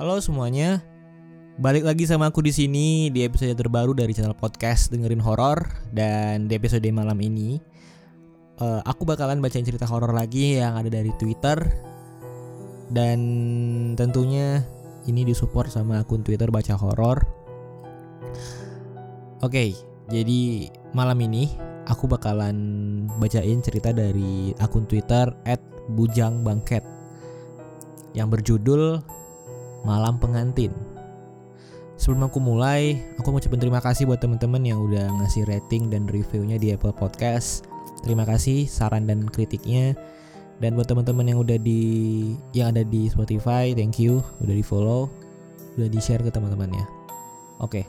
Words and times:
Halo 0.00 0.16
semuanya. 0.16 0.80
Balik 1.60 1.84
lagi 1.84 2.08
sama 2.08 2.32
aku 2.32 2.40
di 2.40 2.56
sini 2.56 3.12
di 3.12 3.20
episode 3.20 3.52
terbaru 3.52 3.92
dari 3.92 4.16
channel 4.16 4.32
podcast 4.32 4.88
dengerin 4.88 5.20
horor 5.20 5.60
dan 5.92 6.48
di 6.48 6.56
episode 6.56 6.88
malam 6.88 7.20
ini 7.20 7.60
uh, 8.64 8.80
aku 8.88 9.04
bakalan 9.04 9.44
bacain 9.44 9.60
cerita 9.60 9.84
horor 9.84 10.16
lagi 10.16 10.56
yang 10.56 10.80
ada 10.80 10.88
dari 10.88 11.12
Twitter 11.20 11.60
dan 12.88 13.20
tentunya 13.92 14.64
ini 15.04 15.20
disupport 15.20 15.68
sama 15.68 16.00
akun 16.00 16.24
Twitter 16.24 16.48
baca 16.48 16.80
horor. 16.80 17.20
Oke, 19.44 19.52
okay, 19.52 19.70
jadi 20.08 20.72
malam 20.96 21.20
ini 21.28 21.52
aku 21.84 22.08
bakalan 22.08 22.56
bacain 23.20 23.60
cerita 23.60 23.92
dari 23.92 24.56
akun 24.64 24.88
Twitter 24.88 25.28
@bujangbangket 25.92 26.88
yang 28.16 28.32
berjudul 28.32 29.19
Malam 29.84 30.20
Pengantin. 30.20 30.72
Sebelum 32.00 32.32
aku 32.32 32.40
mulai, 32.40 32.96
aku 33.20 33.28
mau 33.28 33.36
ucapin 33.36 33.60
terima 33.60 33.84
kasih 33.84 34.08
buat 34.08 34.24
teman-teman 34.24 34.64
yang 34.64 34.80
udah 34.80 35.04
ngasih 35.20 35.44
rating 35.44 35.92
dan 35.92 36.08
reviewnya 36.08 36.56
di 36.56 36.72
Apple 36.72 36.96
Podcast. 36.96 37.68
Terima 38.00 38.24
kasih 38.24 38.64
saran 38.64 39.04
dan 39.04 39.28
kritiknya. 39.28 39.92
Dan 40.60 40.76
buat 40.76 40.88
teman-teman 40.88 41.28
yang 41.28 41.40
udah 41.40 41.56
di 41.60 41.80
yang 42.56 42.72
ada 42.72 42.84
di 42.84 43.08
Spotify, 43.08 43.72
thank 43.76 44.00
you 44.00 44.24
udah 44.44 44.52
di 44.56 44.64
follow, 44.64 45.12
udah 45.76 45.88
di 45.88 46.00
share 46.00 46.24
ke 46.24 46.32
teman-temannya. 46.32 46.84
Oke. 47.60 47.84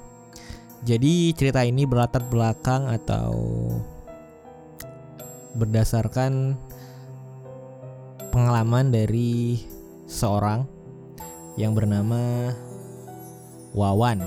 Jadi 0.84 1.32
cerita 1.32 1.64
ini 1.64 1.88
berlatar 1.88 2.28
belakang 2.28 2.92
atau 2.92 3.32
berdasarkan 5.56 6.56
pengalaman 8.32 8.92
dari 8.92 9.60
seorang 10.08 10.81
yang 11.60 11.76
bernama 11.76 12.52
Wawan 13.72 14.20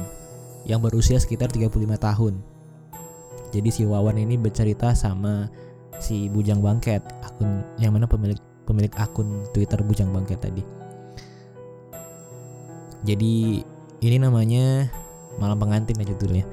yang 0.65 0.81
berusia 0.81 1.21
sekitar 1.21 1.53
35 1.53 1.69
tahun. 2.01 2.41
Jadi 3.53 3.69
si 3.71 3.83
Wawan 3.85 4.17
ini 4.17 4.41
bercerita 4.41 4.97
sama 4.97 5.53
si 6.01 6.27
Bujang 6.33 6.65
Bangket, 6.65 7.05
akun 7.23 7.63
yang 7.79 7.95
mana 7.95 8.09
pemilik 8.09 8.41
pemilik 8.65 8.91
akun 8.97 9.45
Twitter 9.53 9.79
Bujang 9.85 10.11
Bangket 10.11 10.41
tadi. 10.41 10.65
Jadi 13.05 13.61
ini 14.01 14.17
namanya 14.17 14.89
malam 15.37 15.61
pengantin 15.61 16.01
aja 16.01 16.17
judulnya. 16.17 16.49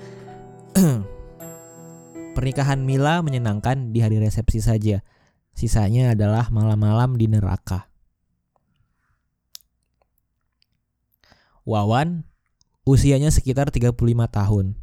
Pernikahan 2.36 2.80
Mila 2.84 3.24
menyenangkan 3.24 3.92
di 3.92 4.04
hari 4.04 4.20
resepsi 4.20 4.64
saja. 4.64 5.04
Sisanya 5.52 6.16
adalah 6.16 6.48
malam-malam 6.48 7.20
di 7.20 7.28
neraka. 7.28 7.91
Wawan 11.72 12.28
usianya 12.84 13.32
sekitar 13.32 13.72
35 13.72 13.96
tahun. 14.28 14.76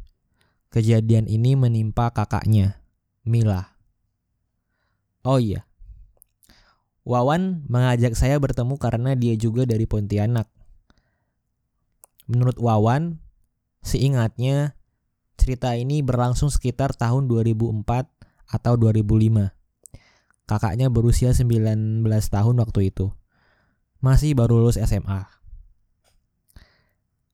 Kejadian 0.73 1.29
ini 1.29 1.53
menimpa 1.53 2.09
kakaknya, 2.09 2.81
Mila. 3.21 3.77
Oh 5.21 5.37
iya. 5.37 5.69
Wawan 7.05 7.65
mengajak 7.69 8.17
saya 8.17 8.41
bertemu 8.41 8.81
karena 8.81 9.13
dia 9.13 9.37
juga 9.37 9.69
dari 9.69 9.85
Pontianak. 9.85 10.49
Menurut 12.25 12.57
Wawan, 12.57 13.21
seingatnya 13.85 14.77
cerita 15.37 15.73
ini 15.73 16.01
berlangsung 16.01 16.49
sekitar 16.49 16.93
tahun 16.97 17.25
2004 17.29 17.85
atau 18.49 18.73
2005. 18.77 19.53
Kakaknya 20.49 20.89
berusia 20.89 21.33
19 21.33 22.01
tahun 22.05 22.55
waktu 22.57 22.89
itu. 22.89 23.13
Masih 24.01 24.33
baru 24.33 24.61
lulus 24.65 24.81
SMA. 24.81 25.38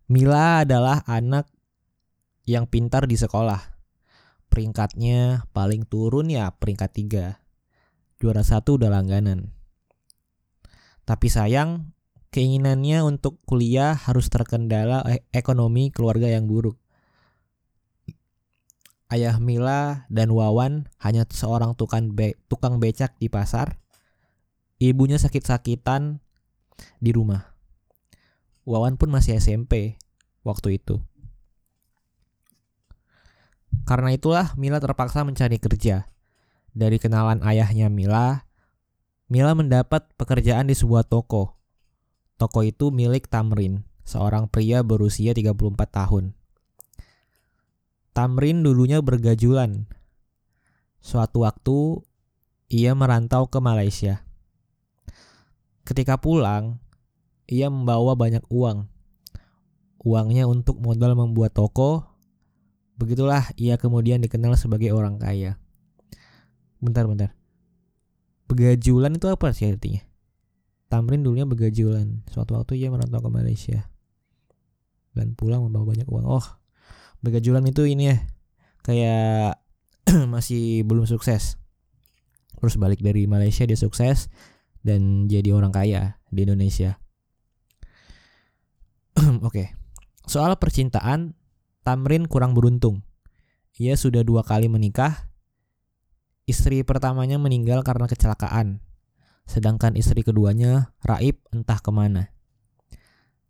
Mila 0.05 0.61
adalah 0.61 1.01
anak 1.09 1.49
yang 2.45 2.69
pintar 2.69 3.09
di 3.09 3.17
sekolah. 3.17 3.57
Peringkatnya 4.53 5.49
paling 5.49 5.89
turun 5.89 6.29
ya 6.29 6.53
peringkat 6.53 6.91
tiga. 6.93 7.25
Juara 8.21 8.45
satu 8.45 8.77
udah 8.77 8.93
langganan. 8.93 9.49
Tapi 11.09 11.25
sayang, 11.25 11.89
keinginannya 12.29 13.01
untuk 13.01 13.41
kuliah 13.49 13.97
harus 13.97 14.29
terkendala 14.29 15.01
e-, 15.09 15.25
ekonomi 15.33 15.89
keluarga 15.89 16.29
yang 16.29 16.45
buruk. 16.45 16.77
Ayah 19.09 19.41
Mila 19.41 20.05
dan 20.13 20.29
Wawan 20.33 20.85
hanya 21.01 21.25
seorang 21.29 21.73
tukang, 21.73 22.13
be 22.13 22.37
tukang 22.45 22.77
becak 22.77 23.17
di 23.17 23.25
pasar. 23.25 23.81
Ibunya 24.77 25.17
sakit-sakitan 25.17 26.21
di 27.01 27.09
rumah. 27.09 27.54
Wawan 28.65 28.97
pun 28.97 29.13
masih 29.13 29.37
SMP 29.37 30.01
waktu 30.41 30.81
itu. 30.81 30.97
Karena 33.85 34.09
itulah 34.09 34.57
Mila 34.57 34.81
terpaksa 34.81 35.21
mencari 35.21 35.61
kerja. 35.61 36.09
Dari 36.75 36.97
kenalan 36.97 37.45
ayahnya 37.45 37.93
Mila, 37.93 38.49
Mila 39.29 39.53
mendapat 39.53 40.09
pekerjaan 40.17 40.67
di 40.67 40.75
sebuah 40.75 41.05
toko. 41.05 41.55
Toko 42.35 42.65
itu 42.65 42.89
milik 42.89 43.29
Tamrin, 43.31 43.85
seorang 44.03 44.49
pria 44.51 44.81
berusia 44.81 45.31
34 45.31 45.55
tahun. 45.87 46.35
Tamrin 48.11 48.65
dulunya 48.65 48.99
bergajulan. 48.99 49.87
Suatu 50.99 51.45
waktu, 51.45 52.01
ia 52.67 52.97
merantau 52.97 53.45
ke 53.47 53.61
Malaysia. 53.61 54.25
Ketika 55.85 56.17
pulang, 56.17 56.81
ia 57.49 57.69
membawa 57.69 58.17
banyak 58.17 58.41
uang. 58.49 58.89
Uangnya 60.05 60.45
untuk 60.45 60.77
modal 60.81 61.17
membuat 61.17 61.57
toko. 61.57 62.05
Begitulah 62.95 63.51
ia 63.57 63.75
kemudian 63.75 64.21
dikenal 64.21 64.55
sebagai 64.55 64.93
orang 64.93 65.17
kaya. 65.17 65.57
Bentar-bentar. 66.79 67.33
Begajulan 68.45 69.17
itu 69.17 69.25
apa 69.25 69.49
sih 69.51 69.73
artinya? 69.73 70.05
Tamrin 70.87 71.25
dulunya 71.25 71.49
begajulan. 71.49 72.21
Suatu 72.29 72.53
waktu 72.53 72.77
ia 72.77 72.93
merantau 72.93 73.19
ke 73.25 73.29
Malaysia. 73.33 73.89
Dan 75.17 75.33
pulang 75.33 75.65
membawa 75.65 75.97
banyak 75.97 76.05
uang. 76.05 76.25
Oh, 76.29 76.45
begajulan 77.25 77.65
itu 77.65 77.89
ini 77.89 78.13
ya. 78.13 78.17
Kayak 78.85 79.65
masih 80.33 80.85
belum 80.85 81.09
sukses. 81.09 81.57
Terus 82.61 82.77
balik 82.77 83.01
dari 83.01 83.25
Malaysia 83.25 83.65
dia 83.65 83.77
sukses 83.77 84.29
dan 84.85 85.25
jadi 85.25 85.51
orang 85.57 85.73
kaya 85.73 86.21
di 86.29 86.45
Indonesia. 86.45 87.01
Oke. 89.41 89.41
Okay. 89.43 89.67
Soal 90.25 90.57
percintaan, 90.57 91.37
Tamrin 91.85 92.25
kurang 92.25 92.57
beruntung. 92.57 93.05
Ia 93.77 93.93
sudah 93.93 94.25
dua 94.25 94.41
kali 94.41 94.65
menikah. 94.71 95.29
Istri 96.49 96.81
pertamanya 96.81 97.37
meninggal 97.37 97.85
karena 97.85 98.09
kecelakaan. 98.09 98.81
Sedangkan 99.45 99.93
istri 99.93 100.25
keduanya 100.25 100.95
raib 101.05 101.37
entah 101.53 101.77
ke 101.77 101.91
mana. 101.93 102.33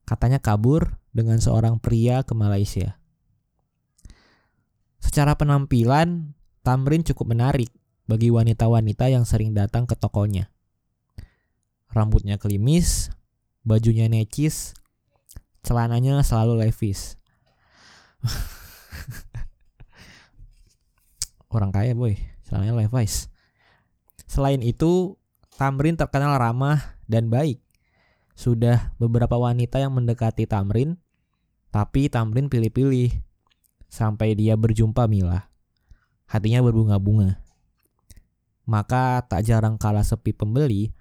Katanya 0.03 0.43
kabur 0.43 0.99
dengan 1.15 1.39
seorang 1.39 1.79
pria 1.79 2.21
ke 2.27 2.35
Malaysia. 2.35 2.99
Secara 4.99 5.39
penampilan, 5.39 6.35
Tamrin 6.61 7.07
cukup 7.07 7.31
menarik 7.31 7.71
bagi 8.05 8.29
wanita-wanita 8.29 9.09
yang 9.09 9.23
sering 9.23 9.55
datang 9.55 9.87
ke 9.87 9.95
tokonya. 9.95 10.51
Rambutnya 11.93 12.35
kelimis, 12.35 13.13
bajunya 13.63 14.11
necis, 14.11 14.75
celananya 15.65 16.21
selalu 16.21 16.61
Levi's. 16.61 17.17
Orang 21.53 21.73
kaya 21.73 21.97
boy. 21.97 22.13
Celananya 22.45 22.85
Levi's. 22.85 23.27
Selain 24.29 24.61
itu 24.61 25.17
Tamrin 25.57 25.97
terkenal 25.97 26.37
ramah 26.37 26.99
dan 27.09 27.33
baik. 27.33 27.63
Sudah 28.35 28.93
beberapa 28.99 29.39
wanita 29.39 29.79
yang 29.79 29.95
mendekati 29.95 30.45
Tamrin 30.45 30.99
tapi 31.75 32.07
Tamrin 32.07 32.47
pilih-pilih 32.47 33.11
sampai 33.91 34.31
dia 34.31 34.55
berjumpa 34.55 35.11
Mila. 35.11 35.51
Hatinya 36.23 36.63
berbunga-bunga. 36.63 37.43
Maka 38.63 39.27
tak 39.27 39.43
jarang 39.43 39.75
kala 39.75 40.01
sepi 40.07 40.31
pembeli, 40.31 40.95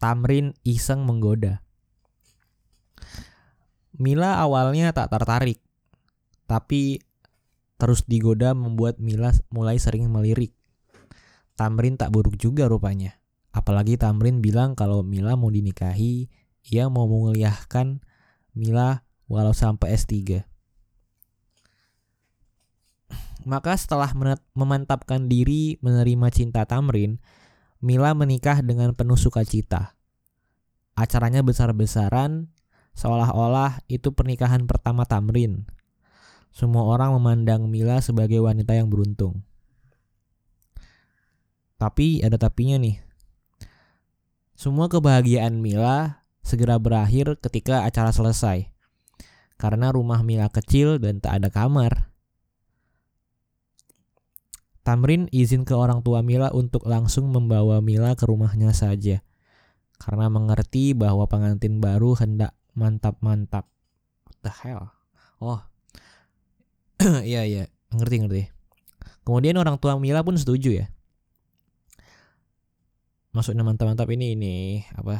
Tamrin 0.00 0.56
iseng 0.64 1.04
menggoda. 1.04 1.60
Mila 3.94 4.42
awalnya 4.42 4.90
tak 4.90 5.14
tertarik, 5.14 5.62
tapi 6.50 6.98
terus 7.78 8.02
digoda 8.06 8.50
membuat 8.50 8.98
Mila 8.98 9.30
mulai 9.54 9.78
sering 9.78 10.10
melirik. 10.10 10.50
Tamrin 11.54 11.94
tak 11.94 12.10
buruk 12.10 12.34
juga 12.34 12.66
rupanya. 12.66 13.14
Apalagi 13.54 13.94
Tamrin 13.94 14.42
bilang 14.42 14.74
kalau 14.74 15.06
Mila 15.06 15.38
mau 15.38 15.46
dinikahi, 15.46 16.26
ia 16.66 16.90
mau 16.90 17.06
menguliahkan 17.06 18.02
Mila 18.58 19.06
walau 19.30 19.54
sampai 19.54 19.94
S3. 19.94 20.42
Maka 23.44 23.76
setelah 23.76 24.10
memantapkan 24.56 25.30
diri 25.30 25.78
menerima 25.84 26.32
cinta 26.34 26.66
Tamrin, 26.66 27.22
Mila 27.78 28.16
menikah 28.16 28.58
dengan 28.64 28.96
penuh 28.96 29.20
sukacita. 29.20 29.94
Acaranya 30.96 31.44
besar-besaran 31.44 32.53
Seolah-olah 32.94 33.82
itu 33.90 34.14
pernikahan 34.14 34.70
pertama 34.70 35.02
Tamrin. 35.02 35.66
Semua 36.54 36.86
orang 36.86 37.18
memandang 37.18 37.66
Mila 37.66 37.98
sebagai 37.98 38.38
wanita 38.38 38.78
yang 38.78 38.86
beruntung. 38.86 39.42
Tapi 41.74 42.22
ada 42.22 42.38
tapinya 42.38 42.78
nih. 42.78 43.02
Semua 44.54 44.86
kebahagiaan 44.86 45.58
Mila 45.58 46.22
segera 46.46 46.78
berakhir 46.78 47.34
ketika 47.42 47.82
acara 47.82 48.14
selesai. 48.14 48.70
Karena 49.58 49.90
rumah 49.90 50.22
Mila 50.22 50.46
kecil 50.46 51.02
dan 51.02 51.18
tak 51.18 51.42
ada 51.42 51.50
kamar. 51.50 52.14
Tamrin 54.86 55.26
izin 55.34 55.66
ke 55.66 55.74
orang 55.74 56.06
tua 56.06 56.22
Mila 56.22 56.54
untuk 56.54 56.86
langsung 56.86 57.34
membawa 57.34 57.82
Mila 57.82 58.14
ke 58.14 58.30
rumahnya 58.30 58.70
saja. 58.70 59.26
Karena 59.98 60.30
mengerti 60.30 60.94
bahwa 60.94 61.26
pengantin 61.26 61.82
baru 61.82 62.14
hendak 62.14 62.54
mantap-mantap. 62.74 63.66
What 64.26 64.38
the 64.42 64.52
hell? 64.52 64.94
Oh. 65.38 65.62
Iya 67.26 67.42
iya, 67.44 67.64
ngerti 67.92 68.16
ngerti. 68.24 68.42
Kemudian 69.24 69.56
orang 69.56 69.80
tua 69.80 69.96
Mila 69.96 70.20
pun 70.20 70.36
setuju 70.36 70.84
ya. 70.84 70.86
Maksudnya 73.34 73.66
mantap-mantap 73.66 74.06
ini 74.14 74.38
ini 74.38 74.54
apa? 74.94 75.18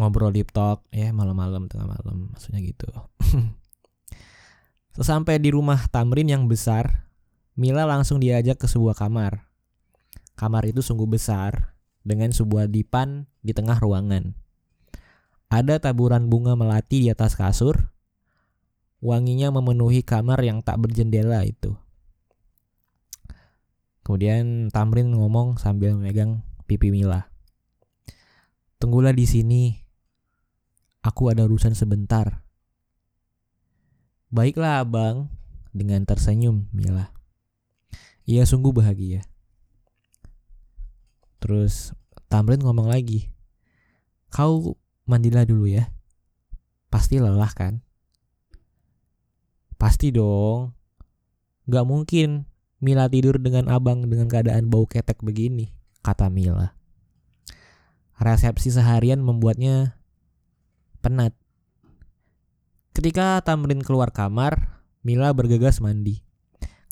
Ngobrol 0.00 0.32
deep 0.32 0.52
talk 0.52 0.84
ya 0.92 1.12
malam-malam 1.12 1.68
tengah 1.68 1.88
malam 1.88 2.32
maksudnya 2.32 2.64
gitu. 2.64 2.88
Sesampai 4.96 5.36
di 5.36 5.52
rumah 5.52 5.84
Tamrin 5.92 6.24
yang 6.24 6.48
besar, 6.48 7.04
Mila 7.52 7.84
langsung 7.84 8.16
diajak 8.16 8.56
ke 8.56 8.64
sebuah 8.64 8.96
kamar. 8.96 9.44
Kamar 10.36 10.64
itu 10.64 10.80
sungguh 10.80 11.08
besar 11.08 11.76
dengan 12.00 12.32
sebuah 12.32 12.68
dipan 12.72 13.28
di 13.44 13.52
tengah 13.52 13.76
ruangan. 13.76 14.45
Ada 15.46 15.78
taburan 15.78 16.26
bunga 16.26 16.58
melati 16.58 17.06
di 17.06 17.08
atas 17.08 17.38
kasur. 17.38 17.94
Wanginya 18.98 19.54
memenuhi 19.54 20.02
kamar 20.02 20.42
yang 20.42 20.64
tak 20.64 20.82
berjendela 20.82 21.46
itu. 21.46 21.78
Kemudian 24.02 24.70
Tamrin 24.70 25.14
ngomong 25.14 25.58
sambil 25.58 25.94
memegang 25.94 26.42
pipi 26.66 26.90
Mila. 26.94 27.30
Tunggulah 28.78 29.14
di 29.14 29.26
sini. 29.26 29.62
Aku 31.02 31.30
ada 31.30 31.46
urusan 31.46 31.78
sebentar. 31.78 32.42
Baiklah 34.26 34.82
abang, 34.82 35.30
dengan 35.76 36.08
tersenyum 36.08 36.72
Mila. 36.72 37.12
Ia 38.24 38.48
sungguh 38.48 38.72
bahagia. 38.72 39.22
Terus 41.38 41.92
Tamrin 42.26 42.64
ngomong 42.64 42.88
lagi. 42.88 43.30
Kau 44.32 44.74
mandilah 45.06 45.46
dulu 45.46 45.70
ya. 45.70 45.88
Pasti 46.90 47.22
lelah 47.22 47.50
kan? 47.54 47.80
Pasti 49.78 50.10
dong. 50.10 50.74
Gak 51.66 51.86
mungkin 51.86 52.46
Mila 52.76 53.08
tidur 53.08 53.40
dengan 53.40 53.72
abang 53.72 54.04
dengan 54.04 54.28
keadaan 54.28 54.68
bau 54.68 54.84
ketek 54.84 55.24
begini, 55.24 55.72
kata 56.04 56.28
Mila. 56.28 56.76
Resepsi 58.20 58.68
seharian 58.68 59.24
membuatnya 59.24 59.96
penat. 61.00 61.32
Ketika 62.92 63.40
Tamrin 63.40 63.80
keluar 63.80 64.12
kamar, 64.12 64.84
Mila 65.00 65.32
bergegas 65.32 65.80
mandi. 65.80 66.20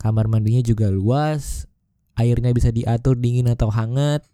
Kamar 0.01 0.25
mandinya 0.25 0.65
juga 0.65 0.89
luas, 0.89 1.69
airnya 2.17 2.53
bisa 2.57 2.73
diatur 2.73 3.21
dingin 3.21 3.53
atau 3.53 3.69
hangat. 3.69 4.25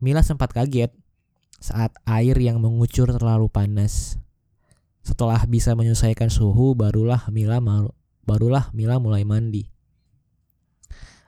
Mila 0.00 0.24
sempat 0.24 0.52
kaget 0.56 0.96
saat 1.64 1.96
air 2.04 2.36
yang 2.36 2.60
mengucur 2.60 3.08
terlalu 3.08 3.48
panas. 3.48 4.20
Setelah 5.00 5.40
bisa 5.48 5.72
menyesuaikan 5.72 6.28
suhu, 6.28 6.76
barulah 6.76 7.24
Mila 7.32 7.56
barulah 8.28 8.68
Mila 8.76 9.00
mulai 9.00 9.24
mandi. 9.24 9.72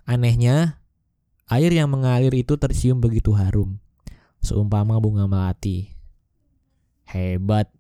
Anehnya, 0.05 0.77
air 1.49 1.73
yang 1.73 1.89
mengalir 1.89 2.37
itu 2.37 2.53
tercium 2.61 3.01
begitu 3.01 3.33
harum, 3.33 3.81
seumpama 4.45 5.01
bunga 5.01 5.25
melati. 5.25 5.97
Hebat. 7.09 7.73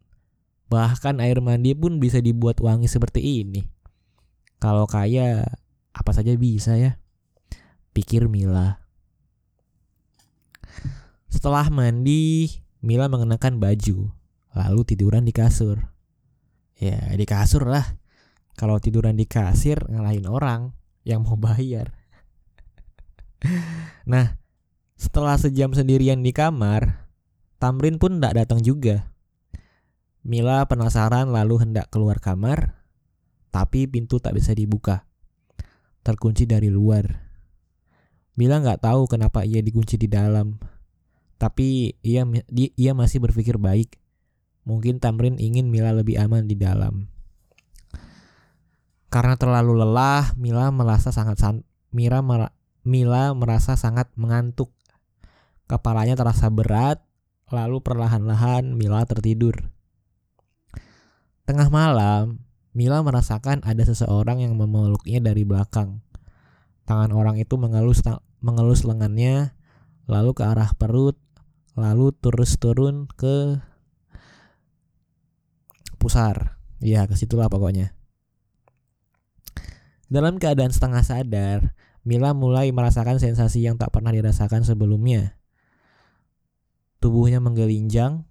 Bahkan 0.72 1.20
air 1.20 1.44
mandi 1.44 1.76
pun 1.76 2.00
bisa 2.00 2.24
dibuat 2.24 2.56
wangi 2.64 2.88
seperti 2.88 3.44
ini. 3.44 3.68
Kalau 4.56 4.88
kaya, 4.88 5.44
apa 5.92 6.10
saja 6.16 6.32
bisa 6.40 6.80
ya. 6.80 6.96
Pikir 7.92 8.32
Mila. 8.32 8.85
Setelah 11.36 11.68
mandi, 11.68 12.48
Mila 12.80 13.12
mengenakan 13.12 13.60
baju, 13.60 14.08
lalu 14.56 14.80
tiduran 14.88 15.20
di 15.28 15.36
kasur. 15.36 15.92
Ya, 16.80 17.12
di 17.12 17.28
kasur 17.28 17.68
lah. 17.68 17.84
Kalau 18.56 18.80
tiduran 18.80 19.20
di 19.20 19.28
kasir, 19.28 19.84
ngalahin 19.84 20.24
orang 20.32 20.72
yang 21.04 21.28
mau 21.28 21.36
bayar. 21.36 21.92
nah, 24.08 24.40
setelah 24.96 25.36
sejam 25.36 25.76
sendirian 25.76 26.24
di 26.24 26.32
kamar, 26.32 27.04
Tamrin 27.60 28.00
pun 28.00 28.16
tidak 28.16 28.40
datang 28.40 28.64
juga. 28.64 29.12
Mila 30.24 30.64
penasaran 30.64 31.28
lalu 31.28 31.68
hendak 31.68 31.92
keluar 31.92 32.16
kamar, 32.16 32.80
tapi 33.52 33.84
pintu 33.84 34.24
tak 34.24 34.40
bisa 34.40 34.56
dibuka. 34.56 35.04
Terkunci 36.00 36.48
dari 36.48 36.72
luar. 36.72 37.28
Mila 38.40 38.56
nggak 38.64 38.88
tahu 38.88 39.04
kenapa 39.04 39.44
ia 39.44 39.60
dikunci 39.60 40.00
di 40.00 40.08
dalam. 40.08 40.75
Tapi 41.36 41.96
ia 42.00 42.24
ia 42.52 42.92
masih 42.96 43.20
berpikir 43.20 43.60
baik. 43.60 44.00
Mungkin 44.66 44.98
Tamrin 44.98 45.38
ingin 45.38 45.70
Mila 45.70 45.92
lebih 45.94 46.18
aman 46.18 46.48
di 46.48 46.56
dalam. 46.58 47.12
Karena 49.06 49.38
terlalu 49.38 49.86
lelah, 49.86 50.34
Mila 50.34 50.68
merasa 50.74 51.14
sangat 51.14 51.38
san 51.38 51.62
Mira 51.94 52.20
mer 52.20 52.50
Mila 52.86 53.34
merasa 53.34 53.74
sangat 53.74 54.10
mengantuk. 54.14 54.70
Kepalanya 55.66 56.14
terasa 56.14 56.46
berat, 56.50 57.02
lalu 57.50 57.82
perlahan-lahan 57.82 58.74
Mila 58.74 59.02
tertidur. 59.06 59.70
Tengah 61.46 61.70
malam, 61.70 62.46
Mila 62.76 63.02
merasakan 63.02 63.62
ada 63.66 63.82
seseorang 63.82 64.42
yang 64.42 64.54
memeluknya 64.54 65.18
dari 65.18 65.42
belakang. 65.42 66.02
Tangan 66.86 67.10
orang 67.10 67.38
itu 67.42 67.58
mengelus 67.58 68.02
mengelus 68.38 68.86
lengannya, 68.86 69.54
lalu 70.06 70.30
ke 70.38 70.46
arah 70.46 70.70
perut, 70.78 71.18
lalu 71.76 72.10
terus 72.16 72.56
turun 72.56 73.04
ke 73.14 73.60
pusar. 76.00 76.56
Ya 76.80 77.04
ke 77.04 77.16
situlah 77.16 77.48
pokoknya. 77.52 77.92
Dalam 80.08 80.40
keadaan 80.40 80.72
setengah 80.72 81.02
sadar 81.04 81.60
Mila 82.06 82.30
mulai 82.30 82.70
merasakan 82.70 83.18
sensasi 83.18 83.66
yang 83.66 83.74
tak 83.76 83.90
pernah 83.90 84.14
dirasakan 84.14 84.62
sebelumnya. 84.62 85.34
Tubuhnya 87.02 87.42
menggelinjang 87.42 88.22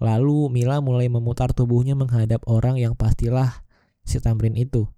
lalu 0.00 0.48
Mila 0.48 0.80
mulai 0.80 1.12
memutar 1.12 1.52
tubuhnya 1.52 1.92
menghadap 1.92 2.42
orang 2.48 2.80
yang 2.80 2.96
pastilah 2.96 3.68
si 4.02 4.16
Tamrin 4.18 4.56
itu. 4.56 4.88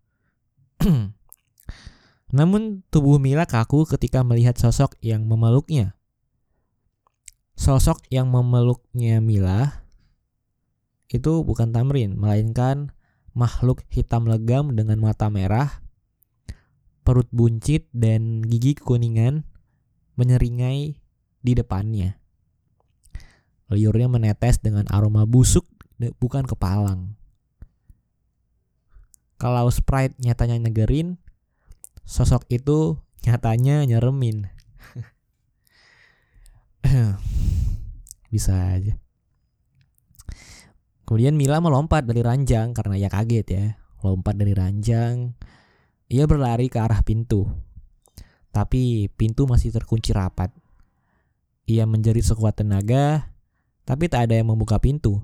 Namun 2.36 2.86
tubuh 2.94 3.18
Mila 3.18 3.50
kaku 3.50 3.82
ketika 3.84 4.22
melihat 4.22 4.54
sosok 4.54 4.94
yang 5.02 5.26
memeluknya 5.26 5.98
Sosok 7.54 8.02
yang 8.10 8.34
memeluknya 8.34 9.22
Mila 9.22 9.86
itu 11.06 11.46
bukan 11.46 11.70
Tamrin, 11.70 12.18
melainkan 12.18 12.90
makhluk 13.38 13.86
hitam 13.94 14.26
legam 14.26 14.74
dengan 14.74 14.98
mata 14.98 15.30
merah, 15.30 15.82
perut 17.06 17.30
buncit 17.30 17.86
dan 17.94 18.42
gigi 18.42 18.74
kuningan 18.74 19.46
menyeringai 20.18 20.98
di 21.44 21.52
depannya. 21.54 22.18
Liurnya 23.70 24.10
menetes 24.10 24.58
dengan 24.58 24.90
aroma 24.90 25.22
busuk 25.22 25.66
bukan 26.18 26.46
kepalang. 26.50 27.14
Kalau 29.38 29.70
Sprite 29.70 30.18
nyatanya 30.18 30.58
negerin, 30.58 31.22
sosok 32.02 32.50
itu 32.50 32.98
nyatanya 33.22 33.86
nyeremin. 33.86 34.50
Bisa 38.34 38.74
aja. 38.74 38.98
Kemudian 41.06 41.38
Mila 41.38 41.62
melompat 41.62 42.02
dari 42.02 42.18
ranjang 42.18 42.74
karena 42.74 42.98
ia 42.98 43.06
kaget 43.06 43.46
ya. 43.46 43.66
Lompat 44.02 44.34
dari 44.34 44.50
ranjang. 44.58 45.38
Ia 46.10 46.26
berlari 46.26 46.66
ke 46.66 46.82
arah 46.82 46.98
pintu. 47.06 47.46
Tapi 48.50 49.06
pintu 49.14 49.46
masih 49.46 49.70
terkunci 49.70 50.10
rapat. 50.10 50.50
Ia 51.70 51.86
menjerit 51.86 52.26
sekuat 52.26 52.58
tenaga, 52.58 53.30
tapi 53.86 54.10
tak 54.10 54.28
ada 54.28 54.34
yang 54.34 54.50
membuka 54.50 54.82
pintu. 54.82 55.22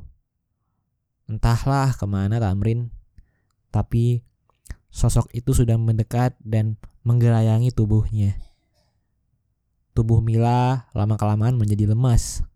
Entahlah 1.26 1.90
ke 1.98 2.06
mana 2.06 2.38
Tamrin. 2.38 2.94
Tapi 3.74 4.22
sosok 4.94 5.34
itu 5.34 5.50
sudah 5.50 5.74
mendekat 5.74 6.38
dan 6.42 6.78
menggerayangi 7.02 7.74
tubuhnya. 7.74 8.38
Tubuh 9.98 10.22
Mila 10.22 10.86
lama-kelamaan 10.94 11.58
menjadi 11.58 11.90
lemas. 11.90 12.46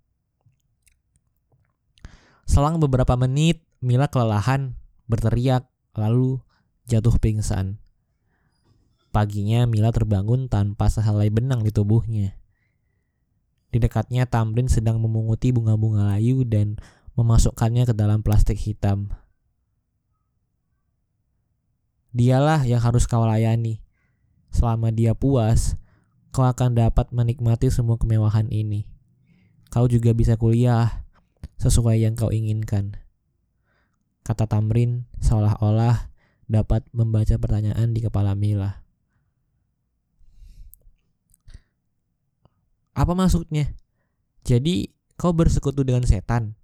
Selang 2.44 2.80
beberapa 2.80 3.16
menit, 3.16 3.64
Mila 3.84 4.08
kelelahan, 4.08 4.76
berteriak, 5.08 5.68
lalu 5.96 6.40
jatuh 6.88 7.16
pingsan. 7.20 7.80
Paginya 9.12 9.68
Mila 9.68 9.94
terbangun 9.94 10.48
tanpa 10.48 10.90
sehelai 10.90 11.30
benang 11.30 11.62
di 11.62 11.70
tubuhnya. 11.70 12.34
Di 13.70 13.78
dekatnya 13.82 14.26
Tamrin 14.26 14.66
sedang 14.66 15.02
memunguti 15.02 15.50
bunga-bunga 15.50 16.14
layu 16.14 16.46
dan 16.46 16.78
memasukkannya 17.14 17.86
ke 17.86 17.94
dalam 17.94 18.26
plastik 18.26 18.58
hitam. 18.58 19.10
Dialah 22.14 22.62
yang 22.66 22.78
harus 22.78 23.10
kau 23.10 23.26
layani. 23.26 23.82
Selama 24.54 24.94
dia 24.94 25.18
puas, 25.18 25.74
kau 26.30 26.46
akan 26.46 26.78
dapat 26.78 27.10
menikmati 27.10 27.70
semua 27.70 27.98
kemewahan 27.98 28.46
ini. 28.54 28.86
Kau 29.70 29.90
juga 29.90 30.14
bisa 30.14 30.38
kuliah 30.38 31.03
sesuai 31.58 32.02
yang 32.02 32.14
kau 32.18 32.30
inginkan. 32.30 32.98
Kata 34.24 34.48
Tamrin 34.48 35.04
seolah-olah 35.20 36.08
dapat 36.48 36.84
membaca 36.92 37.36
pertanyaan 37.36 37.92
di 37.92 38.00
kepala 38.04 38.32
Mila. 38.32 38.84
Apa 42.94 43.12
maksudnya? 43.12 43.74
Jadi 44.46 44.92
kau 45.18 45.34
bersekutu 45.34 45.82
dengan 45.82 46.06
setan? 46.06 46.54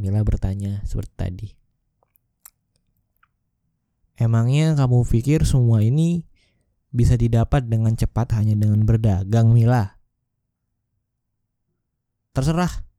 Mila 0.00 0.24
bertanya 0.24 0.80
seperti 0.88 1.12
tadi. 1.16 1.48
Emangnya 4.20 4.76
kamu 4.76 5.04
pikir 5.08 5.48
semua 5.48 5.80
ini 5.80 6.28
bisa 6.92 7.16
didapat 7.16 7.64
dengan 7.64 7.96
cepat 7.96 8.36
hanya 8.36 8.52
dengan 8.52 8.84
berdagang, 8.84 9.52
Mila? 9.52 9.96
Terserah. 12.36 12.89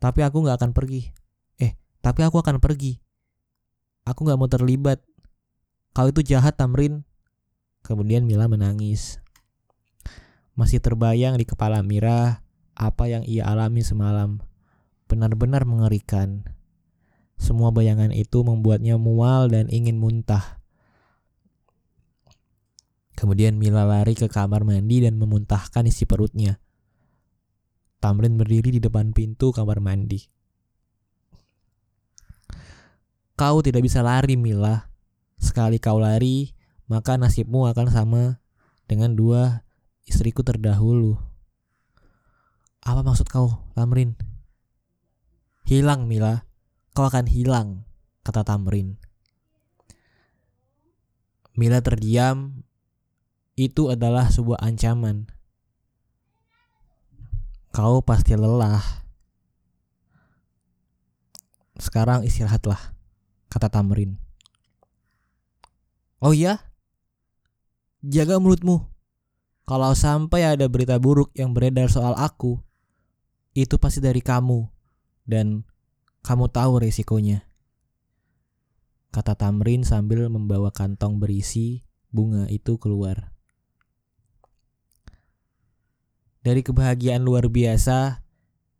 Tapi 0.00 0.24
aku 0.24 0.48
gak 0.48 0.56
akan 0.56 0.72
pergi. 0.72 1.12
Eh, 1.60 1.76
tapi 2.00 2.24
aku 2.24 2.40
akan 2.40 2.56
pergi. 2.56 2.96
Aku 4.08 4.24
gak 4.24 4.40
mau 4.40 4.48
terlibat. 4.48 5.04
Kau 5.92 6.08
itu 6.08 6.24
jahat, 6.24 6.56
Tamrin. 6.56 7.04
Kemudian 7.84 8.24
Mila 8.24 8.48
menangis. 8.48 9.20
Masih 10.56 10.80
terbayang 10.80 11.36
di 11.36 11.44
kepala 11.44 11.84
Mira 11.84 12.40
apa 12.72 13.04
yang 13.12 13.28
ia 13.28 13.44
alami 13.44 13.84
semalam. 13.84 14.40
Benar-benar 15.04 15.68
mengerikan. 15.68 16.48
Semua 17.36 17.68
bayangan 17.72 18.12
itu 18.12 18.40
membuatnya 18.40 18.96
mual 18.96 19.52
dan 19.52 19.68
ingin 19.68 20.00
muntah. 20.00 20.60
Kemudian 23.20 23.60
Mila 23.60 23.84
lari 23.84 24.16
ke 24.16 24.32
kamar 24.32 24.64
mandi 24.64 25.04
dan 25.04 25.20
memuntahkan 25.20 25.84
isi 25.84 26.08
perutnya. 26.08 26.56
Tamrin 28.00 28.40
berdiri 28.40 28.74
di 28.76 28.80
depan 28.80 29.12
pintu 29.12 29.52
kamar 29.52 29.84
mandi. 29.84 30.24
Kau 33.36 33.60
tidak 33.60 33.84
bisa 33.84 34.00
lari, 34.00 34.40
Mila. 34.40 34.88
Sekali 35.40 35.76
kau 35.80 36.00
lari, 36.00 36.52
maka 36.88 37.16
nasibmu 37.20 37.68
akan 37.68 37.88
sama 37.92 38.40
dengan 38.88 39.12
dua 39.16 39.64
istriku 40.08 40.40
terdahulu. 40.40 41.16
Apa 42.80 43.04
maksud 43.04 43.28
kau, 43.28 43.68
Tamrin? 43.76 44.16
Hilang, 45.68 46.08
Mila 46.08 46.48
kau 46.90 47.06
akan 47.06 47.30
hilang, 47.30 47.86
kata 48.26 48.44
Tamrin. 48.44 48.98
Mila 51.54 51.80
terdiam, 51.80 52.64
itu 53.56 53.92
adalah 53.92 54.28
sebuah 54.32 54.60
ancaman. 54.64 55.28
Kau 57.70 58.02
pasti 58.02 58.34
lelah. 58.34 58.82
Sekarang 61.78 62.26
istirahatlah, 62.26 62.92
kata 63.46 63.70
Tamrin. 63.70 64.18
Oh 66.20 66.36
iya? 66.36 66.60
Jaga 68.04 68.36
mulutmu. 68.42 68.84
Kalau 69.64 69.94
sampai 69.94 70.50
ada 70.50 70.66
berita 70.66 70.98
buruk 70.98 71.30
yang 71.38 71.54
beredar 71.54 71.86
soal 71.86 72.18
aku, 72.18 72.58
itu 73.54 73.78
pasti 73.78 74.02
dari 74.02 74.18
kamu. 74.18 74.66
Dan 75.22 75.62
kamu 76.26 76.50
tahu 76.50 76.82
resikonya. 76.82 77.46
Kata 79.14 79.38
Tamrin 79.38 79.86
sambil 79.86 80.26
membawa 80.26 80.74
kantong 80.74 81.22
berisi 81.22 81.86
bunga 82.10 82.50
itu 82.50 82.76
keluar. 82.82 83.30
Dari 86.40 86.64
kebahagiaan 86.64 87.20
luar 87.20 87.52
biasa, 87.52 88.24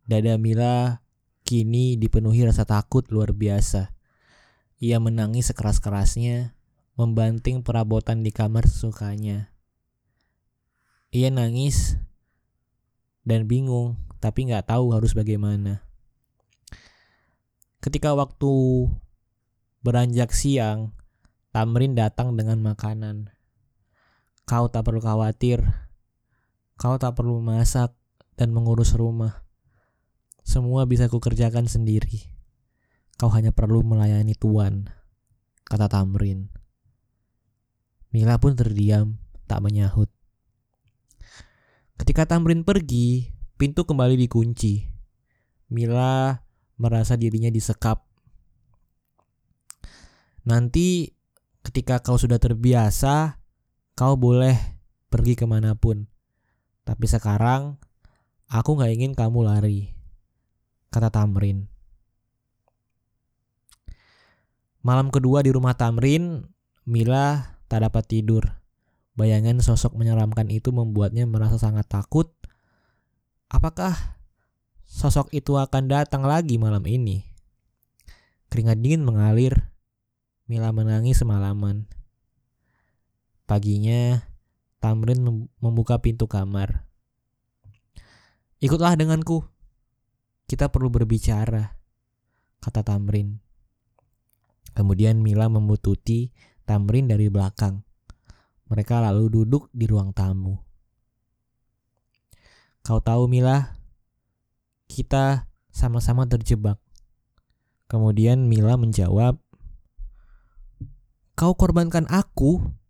dada 0.09 0.35
Mila 0.41 1.05
kini 1.45 1.97
dipenuhi 1.97 2.41
rasa 2.45 2.65
takut 2.65 3.05
luar 3.13 3.37
biasa. 3.37 3.93
Ia 4.81 4.97
menangis 4.97 5.53
sekeras-kerasnya, 5.53 6.57
membanting 6.97 7.61
perabotan 7.61 8.25
di 8.25 8.33
kamar 8.33 8.65
sesukanya. 8.65 9.53
Ia 11.13 11.29
nangis 11.29 12.01
dan 13.21 13.45
bingung, 13.45 14.01
tapi 14.17 14.49
nggak 14.49 14.73
tahu 14.73 14.97
harus 14.97 15.13
bagaimana. 15.13 15.85
Ketika 17.77 18.17
waktu 18.17 18.53
beranjak 19.85 20.33
siang, 20.33 20.97
Tamrin 21.51 21.99
datang 21.99 22.39
dengan 22.39 22.63
makanan. 22.63 23.27
Kau 24.47 24.71
tak 24.71 24.87
perlu 24.87 25.03
khawatir. 25.03 25.90
Kau 26.81 26.97
tak 26.97 27.13
perlu 27.13 27.45
masak 27.45 27.93
dan 28.33 28.49
mengurus 28.57 28.97
rumah. 28.97 29.45
Semua 30.41 30.89
bisa 30.89 31.05
kukerjakan 31.05 31.69
sendiri. 31.69 32.25
Kau 33.21 33.29
hanya 33.29 33.53
perlu 33.53 33.85
melayani 33.85 34.33
tuan, 34.33 34.89
kata 35.61 35.85
Tamrin. 35.85 36.49
Mila 38.09 38.41
pun 38.41 38.57
terdiam, 38.57 39.21
tak 39.45 39.61
menyahut. 39.61 40.09
Ketika 42.01 42.25
Tamrin 42.25 42.65
pergi, 42.65 43.29
pintu 43.61 43.85
kembali 43.85 44.17
dikunci. 44.17 44.81
Mila 45.69 46.41
merasa 46.81 47.13
dirinya 47.13 47.53
disekap. 47.53 48.03
Nanti 50.49 51.13
ketika 51.61 52.01
kau 52.01 52.17
sudah 52.17 52.41
terbiasa, 52.41 53.37
kau 53.93 54.17
boleh 54.17 54.57
pergi 55.13 55.37
ke 55.37 55.45
mana 55.45 55.77
pun. 55.77 56.10
Tapi 56.91 57.07
sekarang, 57.07 57.79
aku 58.51 58.75
gak 58.75 58.91
ingin 58.91 59.15
kamu 59.15 59.47
lari, 59.47 59.95
kata 60.91 61.07
Tamrin. 61.07 61.71
Malam 64.83 65.07
kedua 65.07 65.39
di 65.39 65.55
rumah 65.55 65.71
Tamrin, 65.79 66.43
Mila 66.83 67.55
tak 67.71 67.87
dapat 67.87 68.03
tidur. 68.11 68.43
Bayangan 69.15 69.63
sosok 69.63 69.95
menyeramkan 69.95 70.51
itu 70.51 70.75
membuatnya 70.75 71.23
merasa 71.23 71.55
sangat 71.55 71.87
takut. 71.87 72.35
Apakah 73.47 73.95
sosok 74.83 75.31
itu 75.31 75.55
akan 75.55 75.87
datang 75.87 76.27
lagi 76.27 76.59
malam 76.59 76.83
ini. 76.83 77.23
Keringat 78.51 78.83
dingin 78.83 79.07
mengalir. 79.07 79.71
Mila 80.51 80.75
menangis 80.75 81.23
semalaman. 81.23 81.87
Paginya, 83.47 84.27
Tamrin 84.81 85.21
membuka 85.61 86.01
pintu 86.01 86.25
kamar. 86.25 86.89
Ikutlah 88.57 88.97
denganku. 88.97 89.45
Kita 90.49 90.73
perlu 90.73 90.89
berbicara, 90.89 91.77
kata 92.57 92.81
Tamrin. 92.81 93.37
Kemudian 94.73 95.21
Mila 95.21 95.53
membututi 95.53 96.33
Tamrin 96.65 97.05
dari 97.05 97.29
belakang. 97.29 97.85
Mereka 98.73 99.05
lalu 99.05 99.29
duduk 99.29 99.69
di 99.69 99.85
ruang 99.85 100.17
tamu. 100.17 100.57
Kau 102.81 102.97
tahu 102.97 103.29
Mila, 103.29 103.77
kita 104.89 105.45
sama-sama 105.69 106.25
terjebak. 106.25 106.81
Kemudian 107.85 108.49
Mila 108.49 108.81
menjawab, 108.81 109.37
"Kau 111.37 111.53
korbankan 111.53 112.09
aku. 112.09 112.80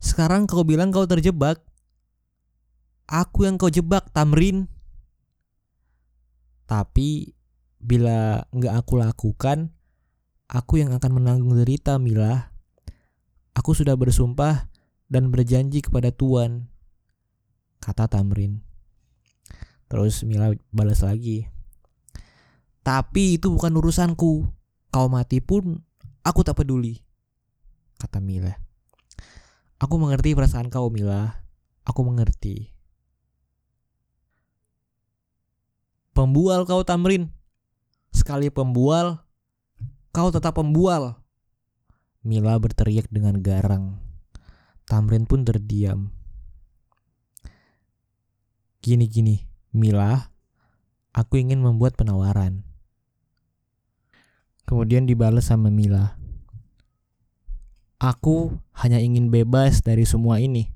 Sekarang 0.00 0.48
kau 0.48 0.64
bilang 0.64 0.88
kau 0.90 1.04
terjebak. 1.04 1.60
Aku 3.04 3.44
yang 3.44 3.60
kau 3.60 3.68
jebak, 3.68 4.08
Tamrin." 4.16 4.66
Tapi 6.64 7.36
bila 7.76 8.46
nggak 8.54 8.74
aku 8.74 8.94
lakukan, 8.96 9.74
aku 10.48 10.80
yang 10.80 10.96
akan 10.96 11.20
menanggung 11.20 11.54
derita, 11.54 12.00
Mila. 12.00 12.54
Aku 13.52 13.74
sudah 13.74 13.98
bersumpah 13.98 14.70
dan 15.10 15.34
berjanji 15.34 15.82
kepada 15.82 16.14
Tuhan, 16.14 16.70
kata 17.82 18.06
Tamrin. 18.06 18.62
Terus 19.90 20.22
Mila 20.22 20.54
balas 20.70 21.02
lagi. 21.02 21.50
Tapi 22.86 23.36
itu 23.36 23.50
bukan 23.50 23.74
urusanku. 23.74 24.46
Kau 24.90 25.06
mati 25.10 25.42
pun 25.42 25.82
aku 26.22 26.40
tak 26.46 26.62
peduli. 26.62 27.02
Kata 27.98 28.22
Mila. 28.22 28.69
Aku 29.80 29.96
mengerti 29.96 30.36
perasaan 30.36 30.68
kau 30.68 30.92
Mila. 30.92 31.40
Aku 31.88 32.04
mengerti. 32.04 32.68
Pembual 36.12 36.68
kau 36.68 36.84
Tamrin. 36.84 37.32
Sekali 38.12 38.52
pembual, 38.52 39.24
kau 40.12 40.28
tetap 40.28 40.60
pembual. 40.60 41.24
Mila 42.20 42.60
berteriak 42.60 43.08
dengan 43.08 43.40
garang. 43.40 43.96
Tamrin 44.84 45.24
pun 45.24 45.48
terdiam. 45.48 46.12
Gini-gini, 48.84 49.48
Mila, 49.72 50.28
aku 51.16 51.40
ingin 51.40 51.64
membuat 51.64 51.96
penawaran. 51.96 52.68
Kemudian 54.68 55.08
dibalas 55.08 55.48
sama 55.48 55.72
Mila. 55.72 56.19
Aku 58.00 58.56
hanya 58.80 58.96
ingin 58.96 59.28
bebas 59.28 59.84
dari 59.84 60.08
semua 60.08 60.40
ini. 60.40 60.72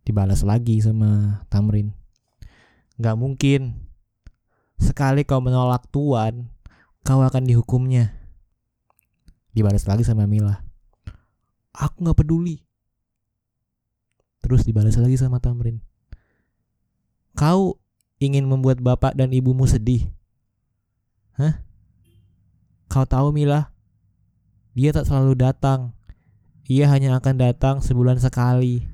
Dibalas 0.00 0.40
lagi 0.40 0.80
sama 0.80 1.44
Tamrin. 1.52 1.92
Gak 2.96 3.20
mungkin. 3.20 3.76
Sekali 4.80 5.28
kau 5.28 5.44
menolak 5.44 5.84
Tuan, 5.92 6.48
kau 7.04 7.20
akan 7.20 7.44
dihukumnya. 7.44 8.16
Dibalas 9.52 9.84
lagi 9.84 10.08
sama 10.08 10.24
Mila. 10.24 10.64
Aku 11.76 12.00
gak 12.00 12.24
peduli. 12.24 12.64
Terus 14.40 14.64
dibalas 14.64 14.96
lagi 14.96 15.20
sama 15.20 15.36
Tamrin. 15.36 15.84
Kau 17.36 17.76
ingin 18.24 18.48
membuat 18.48 18.80
bapak 18.80 19.12
dan 19.20 19.36
ibumu 19.36 19.68
sedih. 19.68 20.08
Hah? 21.36 21.60
Kau 22.88 23.04
tahu 23.04 23.36
Mila? 23.36 23.68
Dia 24.78 24.94
tak 24.94 25.10
selalu 25.10 25.34
datang. 25.34 25.90
Ia 26.70 26.86
hanya 26.86 27.18
akan 27.18 27.34
datang 27.34 27.82
sebulan 27.82 28.22
sekali. 28.22 28.86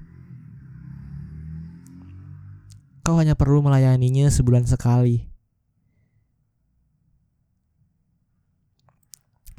Kau 3.05 3.21
hanya 3.21 3.37
perlu 3.37 3.61
melayaninya 3.61 4.33
sebulan 4.33 4.65
sekali. 4.65 5.29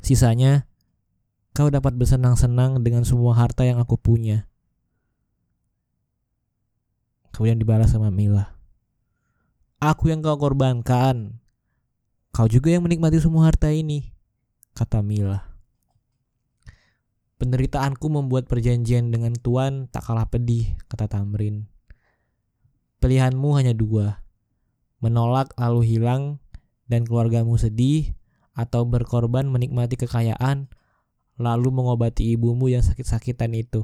Sisanya, 0.01 0.65
kau 1.53 1.69
dapat 1.69 1.93
bersenang-senang 1.93 2.81
dengan 2.81 3.05
semua 3.05 3.37
harta 3.37 3.61
yang 3.61 3.77
aku 3.77 3.93
punya. 3.93 4.49
Kemudian 7.29 7.61
dibalas 7.61 7.93
sama 7.93 8.09
Mila. 8.09 8.57
Aku 9.77 10.09
yang 10.09 10.25
kau 10.25 10.41
korbankan. 10.41 11.37
Kau 12.33 12.49
juga 12.49 12.73
yang 12.73 12.81
menikmati 12.81 13.21
semua 13.21 13.45
harta 13.45 13.69
ini, 13.69 14.09
kata 14.73 15.05
Mila. 15.05 15.54
Penderitaanku 17.35 18.07
membuat 18.07 18.47
perjanjian 18.47 19.11
dengan 19.11 19.35
Tuan 19.35 19.91
tak 19.91 20.07
kalah 20.07 20.31
pedih, 20.31 20.79
kata 20.87 21.11
Tamrin. 21.11 21.67
Pilihanmu 23.03 23.49
hanya 23.59 23.75
dua, 23.75 24.23
menolak 25.03 25.51
lalu 25.59 25.83
hilang 25.83 26.39
dan 26.87 27.03
keluargamu 27.03 27.59
sedih, 27.59 28.15
atau 28.55 28.87
berkorban 28.87 29.51
menikmati 29.51 29.99
kekayaan 29.99 30.71
lalu 31.35 31.67
mengobati 31.75 32.31
ibumu 32.31 32.71
yang 32.71 32.79
sakit-sakitan 32.79 33.51
itu, 33.51 33.83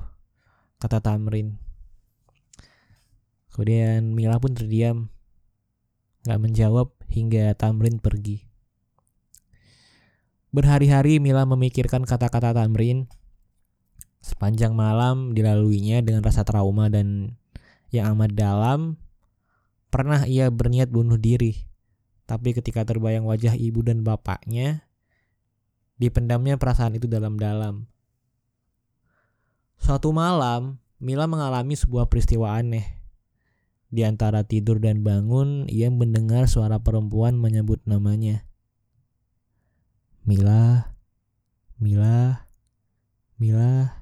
kata 0.80 1.04
Tamrin. 1.04 1.60
Kemudian 3.52 4.16
Mila 4.16 4.40
pun 4.40 4.56
terdiam 4.56 5.12
Gak 6.22 6.38
menjawab 6.38 6.94
hingga 7.10 7.58
Tamrin 7.58 7.98
pergi. 7.98 8.46
Berhari-hari 10.54 11.18
Mila 11.18 11.50
memikirkan 11.50 12.06
kata-kata 12.06 12.54
Tamrin. 12.54 13.10
Sepanjang 14.22 14.78
malam 14.78 15.34
dilaluinya 15.34 16.06
dengan 16.06 16.22
rasa 16.22 16.46
trauma 16.46 16.88
dan 16.94 17.36
yang 17.90 18.14
amat 18.16 18.38
dalam. 18.38 19.02
Pernah 19.92 20.24
ia 20.30 20.48
berniat 20.48 20.88
bunuh 20.88 21.18
diri. 21.18 21.68
Tapi 22.30 22.56
ketika 22.56 22.88
terbayang 22.88 23.28
wajah 23.28 23.60
ibu 23.60 23.84
dan 23.84 24.08
bapaknya, 24.08 24.88
dipendamnya 26.00 26.56
perasaan 26.56 26.96
itu 26.96 27.10
dalam-dalam. 27.10 27.92
Suatu 29.82 30.16
malam, 30.16 30.80
Mila 31.02 31.26
mengalami 31.26 31.74
sebuah 31.74 32.08
peristiwa 32.08 32.56
aneh. 32.56 32.86
Di 33.92 34.08
antara 34.08 34.48
tidur 34.48 34.80
dan 34.80 35.04
bangun, 35.04 35.68
ia 35.68 35.92
mendengar 35.92 36.48
suara 36.48 36.80
perempuan 36.80 37.36
menyebut 37.36 37.84
namanya. 37.84 38.48
Mila, 40.24 40.96
Mila, 41.82 42.48
Mila. 43.36 44.01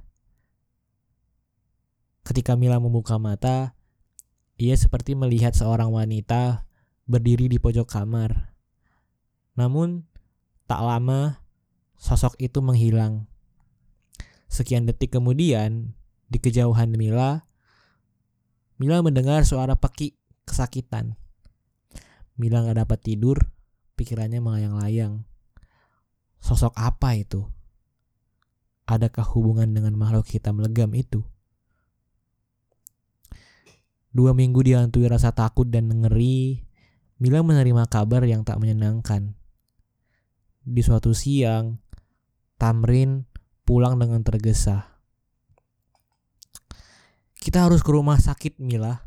Ketika 2.29 2.53
Mila 2.53 2.77
membuka 2.77 3.17
mata, 3.17 3.73
ia 4.61 4.77
seperti 4.77 5.17
melihat 5.17 5.57
seorang 5.57 5.89
wanita 5.89 6.61
berdiri 7.09 7.49
di 7.49 7.57
pojok 7.57 7.89
kamar. 7.89 8.53
Namun, 9.57 10.05
tak 10.69 10.77
lama 10.85 11.41
sosok 11.97 12.37
itu 12.37 12.61
menghilang. 12.61 13.25
Sekian 14.45 14.85
detik 14.85 15.17
kemudian, 15.17 15.97
di 16.29 16.37
kejauhan 16.37 16.93
Mila, 16.93 17.49
Mila 18.77 19.01
mendengar 19.01 19.41
suara 19.41 19.73
peki 19.73 20.13
kesakitan. 20.45 21.17
Mila 22.37 22.61
gak 22.61 22.85
dapat 22.85 22.99
tidur, 23.09 23.49
pikirannya 23.97 24.37
melayang-layang. 24.37 25.25
Sosok 26.45 26.77
apa 26.77 27.17
itu? 27.17 27.41
Adakah 28.85 29.25
hubungan 29.33 29.73
dengan 29.73 29.97
makhluk 29.97 30.29
hitam 30.29 30.61
legam 30.61 30.93
itu? 30.93 31.25
Dua 34.09 34.33
minggu 34.33 34.65
dihantui 34.65 35.05
rasa 35.05 35.29
takut 35.29 35.69
dan 35.69 35.89
ngeri, 35.93 36.65
Mila 37.19 37.43
menerima 37.43 37.83
kabar 37.91 38.23
yang 38.23 38.47
tak 38.47 38.63
menyenangkan. 38.63 39.35
Di 40.63 40.79
suatu 40.79 41.11
siang, 41.11 41.83
Tamrin 42.55 43.27
pulang 43.67 43.99
dengan 43.99 44.23
tergesa. 44.23 45.03
Kita 47.35 47.67
harus 47.67 47.83
ke 47.83 47.91
rumah 47.91 48.15
sakit, 48.17 48.57
Mila. 48.63 49.03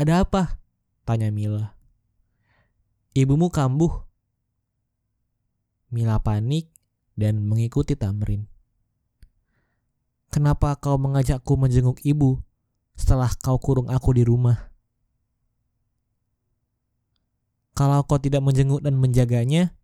Ada 0.00 0.24
apa? 0.24 0.56
Tanya 1.04 1.28
Mila. 1.28 1.76
Ibumu 3.12 3.52
kambuh. 3.52 3.92
Mila 5.92 6.16
panik 6.24 6.72
dan 7.12 7.44
mengikuti 7.44 7.92
Tamrin. 7.92 8.48
Kenapa 10.32 10.80
kau 10.80 10.96
mengajakku 10.96 11.60
menjenguk 11.60 12.00
ibu 12.08 12.40
setelah 13.02 13.34
kau 13.42 13.58
kurung 13.58 13.90
aku 13.90 14.14
di 14.14 14.22
rumah? 14.22 14.70
Kalau 17.74 18.06
kau 18.06 18.22
tidak 18.22 18.46
menjenguk 18.46 18.78
dan 18.78 18.94
menjaganya, 18.94 19.74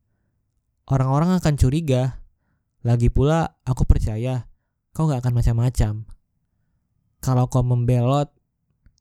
orang-orang 0.87 1.35
akan 1.35 1.59
curiga. 1.59 2.22
Lagi 2.87 3.11
pula, 3.11 3.59
aku 3.66 3.83
percaya 3.83 4.46
kau 4.94 5.11
gak 5.11 5.26
akan 5.26 5.35
macam-macam. 5.35 6.07
Kalau 7.18 7.44
kau 7.50 7.66
membelot, 7.66 8.31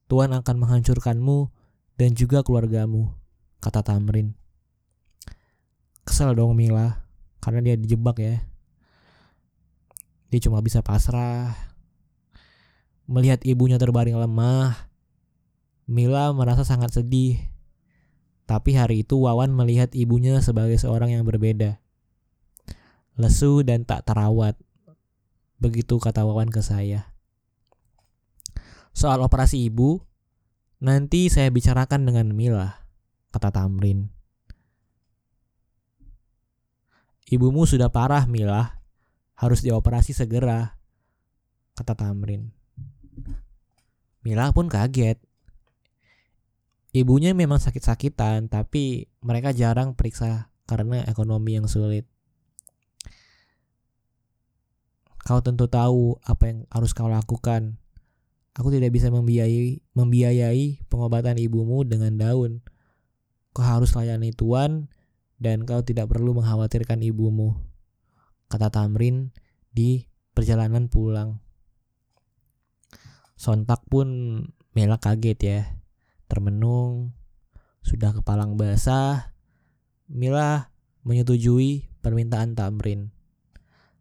Tuhan 0.10 0.34
akan 0.34 0.56
menghancurkanmu 0.66 1.54
dan 2.02 2.18
juga 2.18 2.42
keluargamu, 2.42 3.14
kata 3.62 3.86
Tamrin. 3.86 4.34
Kesel 6.02 6.34
dong 6.34 6.58
Mila, 6.58 7.06
karena 7.38 7.60
dia 7.62 7.76
dijebak 7.78 8.18
ya. 8.18 8.42
Dia 10.34 10.40
cuma 10.42 10.64
bisa 10.66 10.82
pasrah. 10.82 11.67
Melihat 13.08 13.40
ibunya 13.48 13.80
terbaring 13.80 14.20
lemah, 14.20 14.88
Mila 15.88 16.36
merasa 16.36 16.68
sangat 16.68 16.92
sedih. 16.92 17.40
Tapi 18.44 18.76
hari 18.76 19.08
itu 19.08 19.16
Wawan 19.24 19.56
melihat 19.56 19.96
ibunya 19.96 20.44
sebagai 20.44 20.76
seorang 20.76 21.16
yang 21.16 21.24
berbeda. 21.24 21.80
Lesu 23.16 23.64
dan 23.64 23.88
tak 23.88 24.04
terawat. 24.04 24.60
Begitu 25.64 25.96
kata 26.00 26.28
Wawan 26.28 26.52
ke 26.52 26.60
saya. 26.60 27.16
Soal 28.92 29.24
operasi 29.24 29.64
ibu, 29.72 30.04
nanti 30.84 31.32
saya 31.32 31.48
bicarakan 31.48 32.04
dengan 32.04 32.36
Mila, 32.36 32.84
kata 33.32 33.56
Tamrin. 33.56 34.12
Ibumu 37.32 37.64
sudah 37.64 37.88
parah, 37.88 38.28
Mila. 38.28 38.84
Harus 39.38 39.62
dioperasi 39.64 40.12
segera, 40.18 40.76
kata 41.78 41.94
Tamrin. 41.94 42.57
Mila 44.28 44.52
pun 44.52 44.68
kaget. 44.68 45.24
Ibunya 46.92 47.32
memang 47.32 47.64
sakit-sakitan, 47.64 48.52
tapi 48.52 49.08
mereka 49.24 49.56
jarang 49.56 49.96
periksa 49.96 50.52
karena 50.68 51.08
ekonomi 51.08 51.56
yang 51.56 51.72
sulit. 51.72 52.04
Kau 55.24 55.40
tentu 55.40 55.72
tahu 55.72 56.20
apa 56.28 56.44
yang 56.52 56.60
harus 56.68 56.92
kau 56.92 57.08
lakukan, 57.08 57.80
Aku 58.58 58.74
tidak 58.74 58.90
bisa 58.90 59.14
membiayai, 59.14 59.86
membiayai 59.94 60.82
pengobatan 60.90 61.38
ibumu 61.38 61.86
dengan 61.86 62.18
daun. 62.18 62.66
Kau 63.54 63.62
harus 63.62 63.94
layani 63.94 64.34
Tuan 64.34 64.90
dan 65.38 65.62
kau 65.62 65.86
tidak 65.86 66.10
perlu 66.10 66.34
mengkhawatirkan 66.34 67.06
ibumu. 67.06 67.54
Kata 68.50 68.74
Tamrin 68.74 69.30
di 69.70 70.10
perjalanan 70.34 70.90
pulang. 70.90 71.38
Sontak 73.38 73.86
pun 73.86 74.10
Mela 74.74 74.98
kaget 74.98 75.40
ya. 75.40 75.62
Termenung, 76.26 77.16
sudah 77.86 78.12
kepalang 78.12 78.60
basah, 78.60 79.32
Mila 80.12 80.74
menyetujui 81.08 81.88
permintaan 82.04 82.58
Tamrin. 82.58 83.16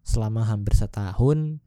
Selama 0.03 0.43
hampir 0.43 0.75
setahun, 0.75 1.63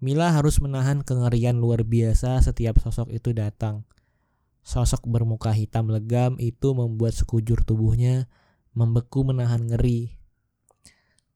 Mila 0.00 0.32
harus 0.32 0.56
menahan 0.64 1.04
kengerian 1.04 1.60
luar 1.60 1.84
biasa 1.84 2.40
setiap 2.40 2.80
sosok 2.80 3.12
itu 3.12 3.36
datang. 3.36 3.84
Sosok 4.64 5.04
bermuka 5.04 5.52
hitam 5.52 5.92
legam 5.92 6.40
itu 6.40 6.72
membuat 6.72 7.12
sekujur 7.12 7.60
tubuhnya 7.68 8.30
membeku 8.72 9.26
menahan 9.26 9.68
ngeri. 9.68 10.16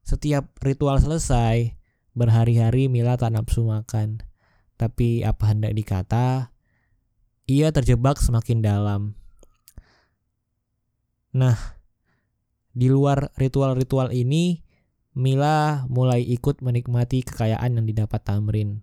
Setiap 0.04 0.56
ritual 0.64 1.00
selesai, 1.00 1.76
berhari-hari 2.16 2.88
Mila 2.88 3.20
tak 3.20 3.36
nafsu 3.36 3.64
makan. 3.68 4.24
Tapi 4.74 5.22
apa 5.22 5.54
hendak 5.54 5.72
dikata, 5.72 6.50
ia 7.46 7.68
terjebak 7.70 8.18
semakin 8.18 8.58
dalam. 8.64 9.14
Nah, 11.34 11.58
di 12.74 12.90
luar 12.90 13.30
ritual-ritual 13.38 14.10
ini, 14.10 14.62
Mila 15.14 15.86
mulai 15.86 16.26
ikut 16.26 16.58
menikmati 16.58 17.22
kekayaan 17.22 17.78
yang 17.78 17.86
didapat 17.86 18.18
Tamrin. 18.26 18.82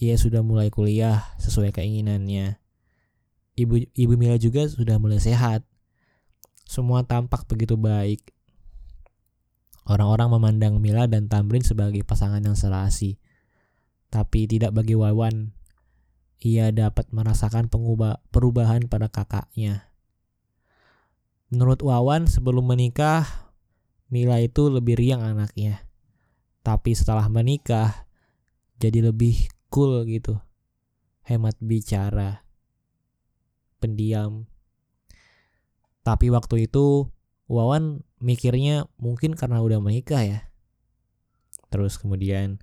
Ia 0.00 0.16
sudah 0.16 0.40
mulai 0.40 0.72
kuliah 0.72 1.36
sesuai 1.36 1.76
keinginannya. 1.76 2.56
Ibu 3.52 3.92
ibu 3.92 4.12
Mila 4.16 4.40
juga 4.40 4.64
sudah 4.64 4.96
mulai 4.96 5.20
sehat. 5.20 5.60
Semua 6.64 7.04
tampak 7.04 7.44
begitu 7.44 7.76
baik. 7.76 8.32
Orang-orang 9.84 10.32
memandang 10.32 10.80
Mila 10.80 11.04
dan 11.04 11.28
Tamrin 11.28 11.60
sebagai 11.60 12.00
pasangan 12.00 12.40
yang 12.40 12.56
serasi. 12.56 13.20
Tapi 14.12 14.44
tidak 14.44 14.76
bagi 14.76 14.92
Wawan. 14.92 15.56
Ia 16.44 16.68
dapat 16.68 17.08
merasakan 17.16 17.72
pengubah, 17.72 18.20
perubahan 18.28 18.84
pada 18.84 19.08
kakaknya. 19.08 19.88
Menurut 21.48 21.80
Wawan 21.80 22.28
sebelum 22.28 22.68
menikah 22.68 23.24
Mila 24.12 24.36
itu 24.44 24.68
lebih 24.68 25.00
riang 25.00 25.24
anaknya. 25.24 25.88
Tapi 26.60 26.92
setelah 26.92 27.32
menikah, 27.32 28.04
jadi 28.76 29.08
lebih 29.08 29.48
cool 29.72 30.04
gitu. 30.04 30.36
Hemat 31.24 31.56
bicara. 31.64 32.44
Pendiam. 33.80 34.44
Tapi 36.04 36.28
waktu 36.28 36.68
itu 36.68 37.08
Wawan 37.48 38.04
mikirnya 38.20 38.84
mungkin 39.00 39.32
karena 39.32 39.64
udah 39.64 39.80
menikah 39.80 40.20
ya. 40.20 40.40
Terus 41.72 41.96
kemudian 41.96 42.60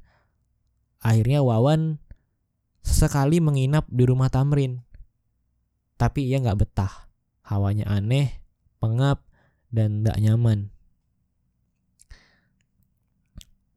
akhirnya 1.00 1.44
Wawan 1.44 2.00
sesekali 2.84 3.44
menginap 3.44 3.88
di 3.92 4.04
rumah 4.08 4.32
Tamrin. 4.32 4.84
Tapi 6.00 6.32
ia 6.32 6.40
nggak 6.40 6.60
betah. 6.64 7.12
Hawanya 7.44 7.90
aneh, 7.90 8.40
pengap, 8.78 9.26
dan 9.74 10.06
nggak 10.06 10.18
nyaman. 10.22 10.70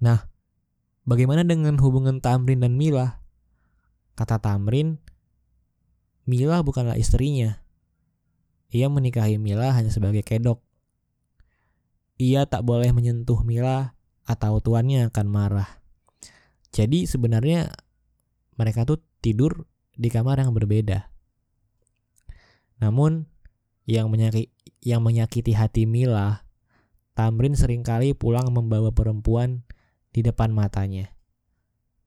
Nah, 0.03 0.29
bagaimana 1.07 1.47
dengan 1.47 1.79
hubungan 1.79 2.19
Tamrin 2.19 2.63
dan 2.63 2.75
Mila? 2.75 3.23
Kata 4.15 4.39
Tamrin, 4.39 4.99
Mila 6.27 6.63
bukanlah 6.63 6.95
istrinya. 6.95 7.59
Ia 8.71 8.87
menikahi 8.87 9.37
Mila 9.37 9.75
hanya 9.75 9.91
sebagai 9.91 10.23
kedok. 10.23 10.63
Ia 12.23 12.47
tak 12.47 12.63
boleh 12.63 12.95
menyentuh 12.95 13.43
Mila 13.43 13.99
atau 14.23 14.63
tuannya 14.63 15.11
akan 15.11 15.27
marah. 15.27 15.82
Jadi 16.73 17.05
sebenarnya 17.05 17.69
mereka 18.57 18.89
tuh 18.89 19.05
tidur 19.21 19.69
di 19.93 20.09
kamar 20.09 20.41
yang 20.41 20.57
berbeda. 20.57 21.13
Namun 22.81 23.29
yang 23.85 24.09
menyakiti, 24.09 24.51
yang 24.83 25.05
menyakiti 25.05 25.53
hati 25.55 25.85
Mila, 25.87 26.49
Tamrin 27.13 27.53
sering 27.53 27.85
kali 27.85 28.17
pulang 28.17 28.49
membawa 28.51 28.89
perempuan 28.91 29.69
di 30.11 30.25
depan 30.25 30.49
matanya. 30.49 31.13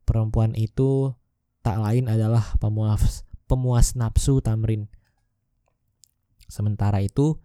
Perempuan 0.05 0.57
itu 0.57 1.13
tak 1.61 1.81
lain 1.81 2.09
adalah 2.09 2.57
pemuas, 2.57 3.25
pemuas 3.45 3.93
nafsu 3.93 4.41
Tamrin. 4.41 4.89
Sementara 6.45 7.01
itu, 7.01 7.41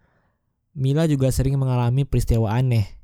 Mila 0.77 1.09
juga 1.09 1.33
sering 1.33 1.57
mengalami 1.57 2.05
peristiwa 2.05 2.53
aneh. 2.53 3.00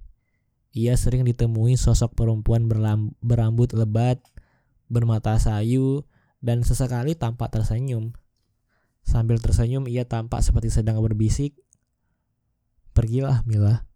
Ia 0.78 0.94
sering 0.94 1.26
ditemui 1.26 1.74
sosok 1.74 2.14
perempuan 2.14 2.70
berambut 3.18 3.74
lebat, 3.74 4.22
bermata 4.86 5.34
sayu, 5.42 6.06
dan 6.38 6.62
sesekali 6.62 7.18
tampak 7.18 7.50
tersenyum. 7.50 8.14
Sambil 9.02 9.42
tersenyum, 9.42 9.90
ia 9.90 10.06
tampak 10.06 10.46
seperti 10.46 10.70
sedang 10.70 11.02
berbisik, 11.02 11.58
"Pergilah, 12.94 13.42
Mila." 13.50 13.90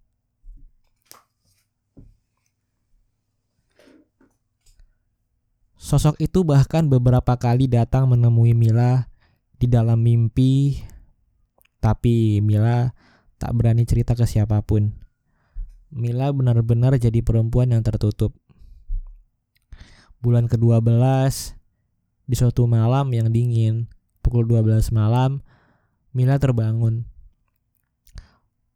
Sosok 5.78 6.18
itu 6.18 6.42
bahkan 6.42 6.90
beberapa 6.90 7.38
kali 7.38 7.70
datang 7.70 8.10
menemui 8.10 8.58
Mila 8.58 9.06
di 9.62 9.70
dalam 9.70 10.02
mimpi, 10.02 10.82
tapi 11.78 12.42
Mila 12.42 12.90
tak 13.38 13.54
berani 13.54 13.86
cerita 13.86 14.18
ke 14.18 14.26
siapa 14.26 14.66
pun. 14.66 15.01
Mila 15.92 16.32
benar-benar 16.32 16.96
jadi 16.96 17.20
perempuan 17.20 17.76
yang 17.76 17.84
tertutup. 17.84 18.32
Bulan 20.24 20.48
ke-12, 20.48 20.96
di 22.26 22.36
suatu 22.40 22.64
malam 22.66 23.12
yang 23.12 23.30
dingin, 23.30 23.92
pukul 24.24 24.48
12 24.48 24.96
malam, 24.96 25.44
Mila 26.16 26.40
terbangun. 26.40 27.08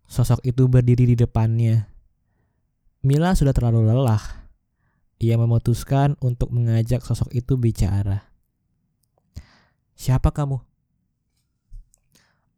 Sosok 0.07 0.43
itu 0.43 0.67
berdiri 0.67 1.11
di 1.11 1.15
depannya. 1.15 1.87
Mila 3.03 3.35
sudah 3.35 3.51
terlalu 3.55 3.87
lelah 3.91 4.45
ia 5.19 5.39
memutuskan 5.39 6.19
untuk 6.19 6.51
mengajak 6.51 6.99
sosok 6.99 7.31
itu 7.31 7.55
bicara. 7.55 8.27
Siapa 9.95 10.29
kamu? 10.35 10.59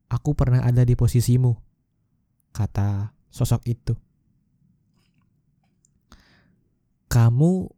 Aku 0.10 0.34
pernah 0.34 0.64
ada 0.66 0.82
di 0.82 0.98
posisimu, 0.98 1.54
kata 2.56 3.14
sosok 3.30 3.62
itu. 3.70 3.94
Kamu 7.08 7.72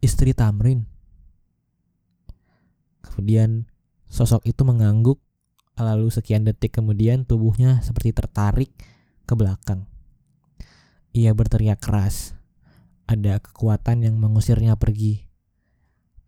istri 0.00 0.32
Tamrin. 0.32 0.88
Kemudian 3.04 3.68
sosok 4.08 4.46
itu 4.48 4.62
mengangguk, 4.64 5.20
lalu 5.76 6.08
sekian 6.08 6.42
detik 6.46 6.76
kemudian 6.78 7.28
tubuhnya 7.28 7.84
seperti 7.84 8.16
tertarik 8.16 8.70
ke 9.28 9.34
belakang. 9.36 9.84
Ia 11.12 11.34
berteriak 11.34 11.82
keras 11.82 12.38
ada 13.08 13.40
kekuatan 13.40 14.04
yang 14.04 14.20
mengusirnya 14.20 14.76
pergi. 14.76 15.24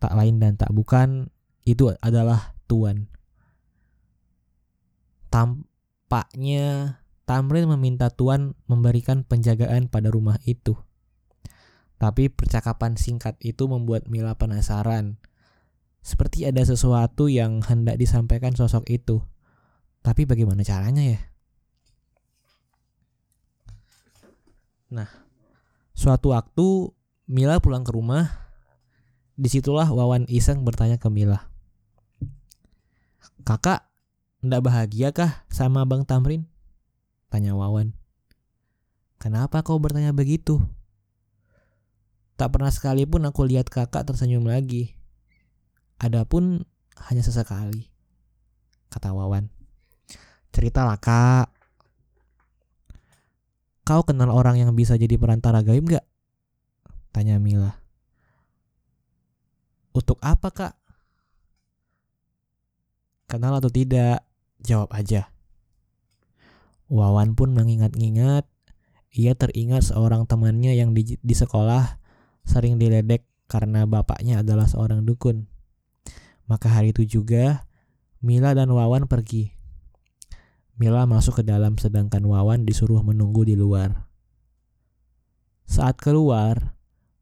Tak 0.00 0.16
lain 0.16 0.40
dan 0.40 0.56
tak 0.56 0.72
bukan, 0.72 1.28
itu 1.68 1.92
adalah 2.00 2.56
Tuan. 2.64 3.12
Tampaknya 5.28 6.98
Tamrin 7.28 7.68
meminta 7.68 8.08
Tuan 8.08 8.56
memberikan 8.64 9.22
penjagaan 9.22 9.92
pada 9.92 10.08
rumah 10.08 10.40
itu. 10.48 10.74
Tapi 12.00 12.32
percakapan 12.32 12.96
singkat 12.96 13.36
itu 13.44 13.68
membuat 13.68 14.08
Mila 14.08 14.32
penasaran. 14.32 15.20
Seperti 16.00 16.48
ada 16.48 16.64
sesuatu 16.64 17.28
yang 17.28 17.60
hendak 17.60 18.00
disampaikan 18.00 18.56
sosok 18.56 18.88
itu. 18.88 19.20
Tapi 20.00 20.24
bagaimana 20.24 20.64
caranya 20.64 21.04
ya? 21.04 21.20
Nah, 24.90 25.30
Suatu 26.00 26.32
waktu 26.32 26.96
Mila 27.28 27.60
pulang 27.60 27.84
ke 27.84 27.92
rumah. 27.92 28.32
Di 29.36 29.52
situlah 29.52 29.84
Wawan 29.84 30.24
iseng 30.32 30.64
bertanya 30.64 30.96
ke 30.96 31.12
Mila. 31.12 31.52
Kakak, 33.44 33.84
ndak 34.40 34.64
bahagia 34.64 35.12
kah 35.12 35.44
sama 35.52 35.84
Bang 35.84 36.08
Tamrin? 36.08 36.48
Tanya 37.28 37.52
Wawan. 37.52 37.92
Kenapa 39.20 39.60
kau 39.60 39.76
bertanya 39.76 40.16
begitu? 40.16 40.64
Tak 42.40 42.56
pernah 42.56 42.72
sekalipun 42.72 43.28
aku 43.28 43.44
lihat 43.44 43.68
kakak 43.68 44.08
tersenyum 44.08 44.48
lagi. 44.48 44.96
Adapun 46.00 46.64
hanya 47.12 47.20
sesekali, 47.20 47.92
kata 48.88 49.12
Wawan. 49.12 49.52
Ceritalah 50.48 50.96
kak, 50.96 51.52
Kau 53.84 54.06
kenal 54.08 54.32
orang 54.32 54.56
yang 54.56 54.72
bisa 54.72 54.96
jadi 54.96 55.20
perantara 55.20 55.60
gaib 55.60 55.84
gak? 55.92 56.06
Tanya 57.12 57.36
Mila. 57.36 57.76
Untuk 59.92 60.16
apa 60.24 60.48
kak? 60.48 60.74
Kenal 63.28 63.60
atau 63.60 63.68
tidak? 63.68 64.24
Jawab 64.64 64.88
aja. 64.96 65.28
Wawan 66.88 67.36
pun 67.36 67.52
mengingat-ingat. 67.52 68.48
Ia 69.12 69.36
teringat 69.36 69.92
seorang 69.92 70.24
temannya 70.24 70.72
yang 70.72 70.96
di, 70.96 71.20
di 71.20 71.34
sekolah 71.36 71.99
sering 72.46 72.76
diledek 72.80 73.26
karena 73.50 73.84
bapaknya 73.84 74.46
adalah 74.46 74.70
seorang 74.70 75.02
dukun. 75.02 75.50
Maka 76.50 76.70
hari 76.70 76.94
itu 76.94 77.06
juga 77.06 77.66
Mila 78.20 78.52
dan 78.52 78.68
Wawan 78.70 79.08
pergi. 79.08 79.54
Mila 80.80 81.04
masuk 81.04 81.40
ke 81.40 81.44
dalam 81.44 81.76
sedangkan 81.76 82.24
Wawan 82.24 82.64
disuruh 82.64 83.04
menunggu 83.04 83.44
di 83.44 83.54
luar. 83.54 84.08
Saat 85.68 86.02
keluar, 86.02 86.74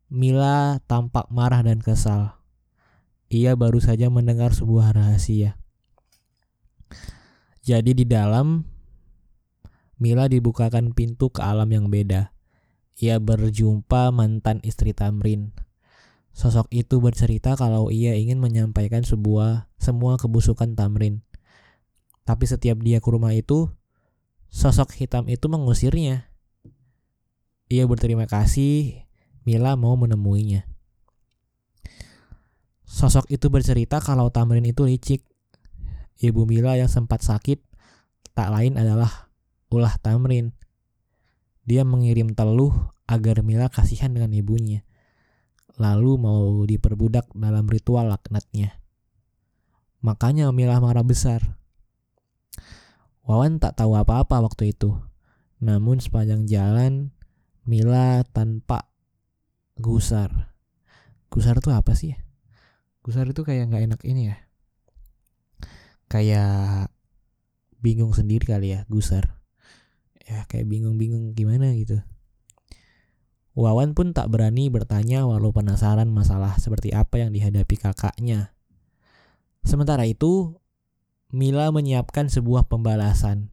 Mila 0.09 0.81
tampak 0.89 1.29
marah 1.29 1.61
dan 1.61 1.85
kesal. 1.85 2.41
Ia 3.29 3.53
baru 3.53 3.77
saja 3.77 4.09
mendengar 4.09 4.57
sebuah 4.57 4.97
rahasia. 4.97 5.61
Jadi 7.61 7.93
di 7.93 8.09
dalam, 8.09 8.65
Mila 10.01 10.31
dibukakan 10.33 10.97
pintu 10.97 11.29
ke 11.29 11.45
alam 11.45 11.69
yang 11.69 11.93
beda. 11.93 12.33
Ia 12.99 13.23
berjumpa 13.23 14.11
mantan 14.11 14.59
istri 14.67 14.91
Tamrin. 14.91 15.55
Sosok 16.35 16.67
itu 16.75 16.99
bercerita 16.99 17.55
kalau 17.55 17.95
ia 17.95 18.19
ingin 18.19 18.43
menyampaikan 18.43 19.07
sebuah 19.07 19.71
semua 19.79 20.19
kebusukan 20.19 20.75
Tamrin. 20.75 21.23
Tapi 22.27 22.45
setiap 22.45 22.83
dia 22.83 22.99
ke 22.99 23.09
rumah 23.09 23.33
itu, 23.33 23.71
sosok 24.51 24.99
hitam 24.99 25.31
itu 25.31 25.47
mengusirnya. 25.47 26.29
Ia 27.71 27.87
berterima 27.87 28.27
kasih 28.27 29.07
Mila 29.47 29.79
mau 29.79 29.95
menemuinya. 29.95 30.67
Sosok 32.83 33.31
itu 33.31 33.47
bercerita 33.47 34.03
kalau 34.03 34.29
Tamrin 34.35 34.67
itu 34.67 34.83
licik. 34.83 35.23
Ibu 36.19 36.51
Mila 36.51 36.75
yang 36.75 36.91
sempat 36.91 37.23
sakit 37.23 37.63
tak 38.35 38.51
lain 38.51 38.75
adalah 38.75 39.31
ulah 39.71 39.95
Tamrin. 40.03 40.58
Dia 41.69 41.85
mengirim 41.85 42.33
teluh 42.33 42.73
agar 43.05 43.45
Mila 43.45 43.69
kasihan 43.69 44.09
dengan 44.09 44.33
ibunya. 44.33 44.89
Lalu 45.77 46.17
mau 46.17 46.65
diperbudak 46.65 47.29
dalam 47.37 47.69
ritual 47.69 48.09
laknatnya. 48.09 48.81
Makanya 50.01 50.49
Mila 50.49 50.81
marah 50.81 51.05
besar. 51.05 51.61
Wawan 53.29 53.61
tak 53.61 53.77
tahu 53.77 54.01
apa-apa 54.01 54.41
waktu 54.41 54.73
itu. 54.73 54.97
Namun 55.61 56.01
sepanjang 56.01 56.49
jalan, 56.49 57.13
Mila 57.69 58.25
tanpa 58.25 58.89
gusar. 59.77 60.57
Gusar 61.29 61.61
itu 61.61 61.69
apa 61.69 61.93
sih 61.93 62.17
ya? 62.17 62.19
Gusar 63.05 63.29
itu 63.29 63.45
kayak 63.45 63.69
nggak 63.69 63.85
enak 63.93 64.01
ini 64.09 64.33
ya. 64.33 64.37
Kayak 66.09 66.89
bingung 67.85 68.17
sendiri 68.17 68.49
kali 68.49 68.73
ya, 68.73 68.89
gusar. 68.89 69.38
Ya 70.29 70.45
kayak 70.45 70.69
bingung-bingung 70.69 71.33
gimana 71.33 71.73
gitu. 71.73 72.05
Wawan 73.59 73.97
pun 73.97 74.15
tak 74.15 74.31
berani 74.31 74.71
bertanya 74.71 75.27
walau 75.27 75.51
penasaran 75.51 76.07
masalah 76.13 76.55
seperti 76.61 76.95
apa 76.95 77.19
yang 77.19 77.35
dihadapi 77.35 77.75
kakaknya. 77.75 78.55
Sementara 79.67 80.07
itu, 80.07 80.55
Mila 81.35 81.73
menyiapkan 81.75 82.31
sebuah 82.31 82.71
pembalasan. 82.71 83.51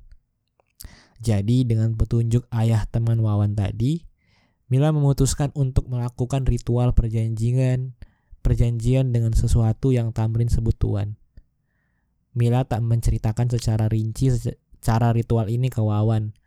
Jadi 1.24 1.66
dengan 1.66 1.96
petunjuk 1.98 2.46
ayah 2.54 2.86
teman 2.86 3.18
Wawan 3.24 3.58
tadi, 3.58 4.06
Mila 4.70 4.94
memutuskan 4.94 5.50
untuk 5.58 5.90
melakukan 5.90 6.46
ritual 6.46 6.94
perjanjian 6.94 7.96
perjanjian 8.46 9.10
dengan 9.10 9.34
sesuatu 9.34 9.90
yang 9.90 10.14
Tamrin 10.14 10.54
sebut 10.54 10.78
Tuan. 10.78 11.18
Mila 12.38 12.62
tak 12.62 12.86
menceritakan 12.86 13.50
secara 13.50 13.90
rinci 13.90 14.30
cara 14.86 15.10
ritual 15.10 15.50
ini 15.50 15.74
ke 15.74 15.82
Wawan. 15.82 16.38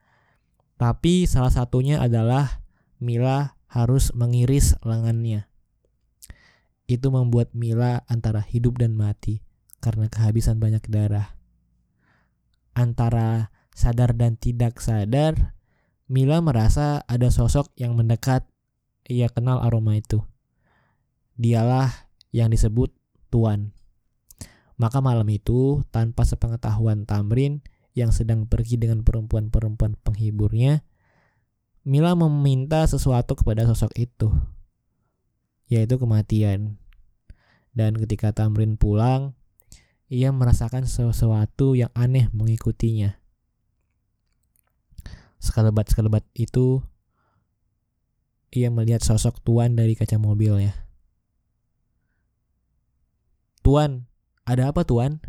Tapi 0.79 1.27
salah 1.27 1.51
satunya 1.51 1.99
adalah 1.99 2.63
Mila 3.03 3.59
harus 3.67 4.15
mengiris 4.15 4.79
lengannya. 4.87 5.51
Itu 6.87 7.11
membuat 7.11 7.53
Mila 7.53 8.07
antara 8.07 8.41
hidup 8.41 8.79
dan 8.79 8.95
mati 8.95 9.43
karena 9.83 10.07
kehabisan 10.07 10.63
banyak 10.63 10.87
darah. 10.87 11.35
Antara 12.79 13.51
sadar 13.75 14.15
dan 14.15 14.39
tidak 14.39 14.79
sadar, 14.79 15.59
Mila 16.07 16.39
merasa 16.41 17.03
ada 17.11 17.29
sosok 17.29 17.75
yang 17.75 17.99
mendekat. 17.99 18.47
Ia 19.11 19.29
kenal 19.35 19.59
aroma 19.61 19.99
itu. 19.99 20.23
Dialah 21.35 21.91
yang 22.31 22.55
disebut 22.55 22.95
Tuan. 23.35 23.75
Maka 24.79 25.03
malam 25.03 25.27
itu, 25.27 25.83
tanpa 25.91 26.23
sepengetahuan 26.23 27.03
Tamrin 27.03 27.67
yang 27.99 28.15
sedang 28.15 28.47
pergi 28.47 28.79
dengan 28.79 29.03
perempuan-perempuan 29.03 29.99
penghiburnya, 30.07 30.87
Mila 31.89 32.15
meminta 32.15 32.85
sesuatu 32.85 33.35
kepada 33.35 33.65
sosok 33.65 33.97
itu, 33.99 34.29
yaitu 35.67 35.99
kematian. 35.99 36.79
Dan 37.75 37.97
ketika 37.97 38.31
Tamrin 38.31 38.79
pulang, 38.79 39.35
ia 40.07 40.29
merasakan 40.31 40.85
sesuatu 40.85 41.75
yang 41.75 41.89
aneh 41.97 42.29
mengikutinya. 42.31 43.17
Sekelebat-sekelebat 45.41 46.29
itu, 46.37 46.85
ia 48.53 48.69
melihat 48.69 49.01
sosok 49.01 49.41
Tuan 49.41 49.77
dari 49.77 49.97
kaca 49.97 50.21
mobilnya. 50.21 50.75
Tuan, 53.65 54.09
ada 54.49 54.73
apa 54.73 54.85
Tuan? 54.85 55.21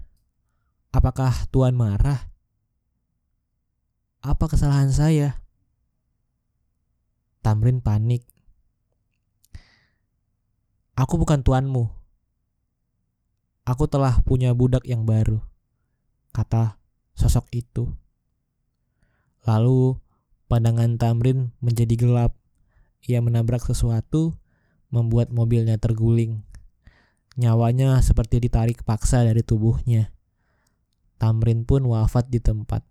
Apakah 0.96 1.48
Tuan 1.52 1.76
marah? 1.76 2.32
Apa 4.20 4.52
kesalahan 4.52 4.92
saya? 4.92 5.40
Tamrin 7.40 7.80
panik. 7.80 8.28
Aku 11.00 11.16
bukan 11.16 11.40
tuanmu. 11.40 11.88
Aku 13.64 13.88
telah 13.88 14.20
punya 14.28 14.52
budak 14.52 14.84
yang 14.84 15.08
baru, 15.08 15.40
kata 16.36 16.76
sosok 17.16 17.48
itu. 17.56 17.96
Lalu 19.48 19.96
pandangan 20.52 21.00
Tamrin 21.00 21.56
menjadi 21.64 21.96
gelap. 21.96 22.36
Ia 23.08 23.24
menabrak 23.24 23.64
sesuatu, 23.64 24.36
membuat 24.92 25.32
mobilnya 25.32 25.80
terguling. 25.80 26.44
Nyawanya 27.40 28.04
seperti 28.04 28.44
ditarik 28.44 28.84
paksa 28.84 29.24
dari 29.24 29.48
tubuhnya. 29.48 30.12
Tamrin 31.16 31.64
pun 31.64 31.88
wafat 31.88 32.28
di 32.28 32.44
tempat. 32.44 32.89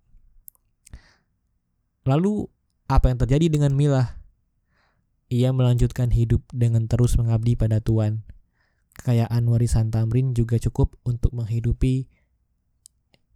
Lalu, 2.09 2.49
apa 2.89 3.13
yang 3.13 3.21
terjadi 3.21 3.53
dengan 3.53 3.77
Mila? 3.77 4.17
Ia 5.29 5.53
melanjutkan 5.53 6.09
hidup 6.09 6.41
dengan 6.49 6.89
terus 6.89 7.13
mengabdi 7.21 7.53
pada 7.53 7.77
Tuhan 7.77 8.25
kekayaan 8.99 9.47
warisan 9.47 9.87
Tamrin 9.95 10.35
juga 10.35 10.59
cukup 10.59 10.99
untuk 11.07 11.31
menghidupi 11.31 12.11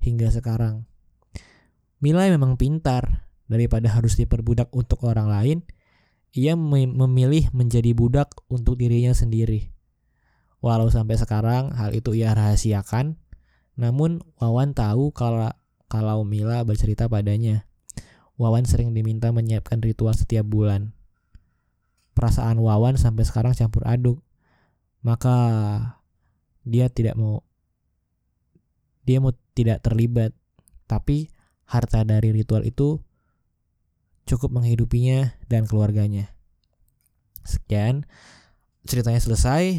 hingga 0.03 0.27
sekarang. 0.27 0.83
Mila 2.03 2.27
memang 2.27 2.59
pintar, 2.59 3.31
daripada 3.47 3.87
harus 3.87 4.19
diperbudak 4.19 4.67
untuk 4.75 5.07
orang 5.07 5.31
lain, 5.31 5.57
ia 6.35 6.59
memilih 6.59 7.47
menjadi 7.55 7.95
budak 7.95 8.35
untuk 8.51 8.75
dirinya 8.75 9.15
sendiri. 9.15 9.71
Walau 10.59 10.91
sampai 10.91 11.15
sekarang 11.15 11.71
hal 11.71 11.95
itu 11.95 12.11
ia 12.11 12.35
rahasiakan, 12.35 13.15
namun 13.79 14.19
Wawan 14.35 14.75
tahu 14.75 15.15
kalau 15.15 15.47
kalau 15.87 16.27
Mila 16.27 16.67
bercerita 16.67 17.07
padanya. 17.07 17.63
Wawan 18.33 18.65
sering 18.65 18.97
diminta 18.97 19.29
menyiapkan 19.29 19.77
ritual 19.77 20.17
setiap 20.17 20.45
bulan. 20.49 20.89
Perasaan 22.17 22.57
Wawan 22.57 22.97
sampai 22.97 23.25
sekarang 23.29 23.53
campur 23.53 23.85
aduk. 23.85 24.21
Maka 25.05 25.37
dia 26.65 26.89
tidak 26.89 27.13
mau 27.13 27.45
dia 29.05 29.21
mau 29.21 29.37
tidak 29.53 29.85
terlibat. 29.85 30.33
Tapi 30.89 31.29
harta 31.69 32.01
dari 32.01 32.33
ritual 32.33 32.65
itu 32.65 33.01
cukup 34.25 34.49
menghidupinya 34.49 35.37
dan 35.45 35.69
keluarganya. 35.69 36.33
Sekian 37.45 38.09
ceritanya 38.89 39.21
selesai. 39.21 39.77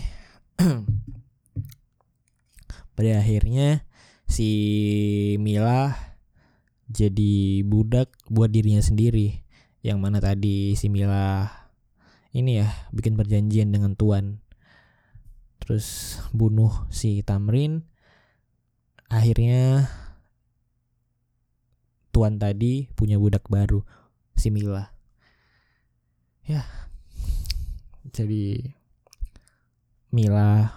Pada 2.94 3.18
akhirnya 3.18 3.82
si 4.30 4.48
Mila 5.42 6.13
jadi 6.94 7.66
budak 7.66 8.14
buat 8.30 8.54
dirinya 8.54 8.78
sendiri. 8.78 9.42
Yang 9.82 9.98
mana 9.98 10.22
tadi 10.22 10.78
si 10.78 10.86
Mila 10.86 11.50
ini 12.30 12.62
ya 12.62 12.70
bikin 12.94 13.18
perjanjian 13.18 13.74
dengan 13.74 13.98
Tuan. 13.98 14.38
Terus 15.58 16.16
bunuh 16.30 16.86
si 16.94 17.26
Tamrin. 17.26 17.82
Akhirnya 19.10 19.90
tuan 22.14 22.38
tadi 22.38 22.86
punya 22.94 23.18
budak 23.18 23.50
baru 23.50 23.82
si 24.38 24.54
Mila. 24.54 24.94
Ya 26.46 26.62
jadi 28.14 28.70
Mila 30.14 30.70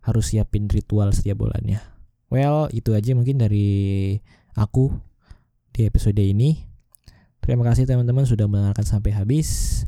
harus 0.00 0.30
siapin 0.30 0.70
ritual 0.70 1.10
setiap 1.10 1.42
bulannya. 1.42 1.82
Well 2.30 2.70
itu 2.70 2.94
aja 2.94 3.10
mungkin 3.18 3.42
dari 3.42 4.14
aku 4.54 5.09
di 5.80 5.88
episode 5.88 6.20
ini. 6.20 6.68
Terima 7.40 7.64
kasih 7.64 7.88
teman-teman 7.88 8.28
sudah 8.28 8.44
mendengarkan 8.44 8.84
sampai 8.84 9.16
habis. 9.16 9.82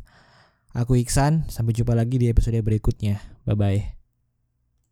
Aku 0.73 0.97
Iksan 0.97 1.45
sampai 1.53 1.77
jumpa 1.77 1.93
lagi 1.93 2.17
di 2.17 2.33
episode 2.33 2.57
berikutnya. 2.65 3.21
Bye 3.45 3.53
bye 3.53 4.02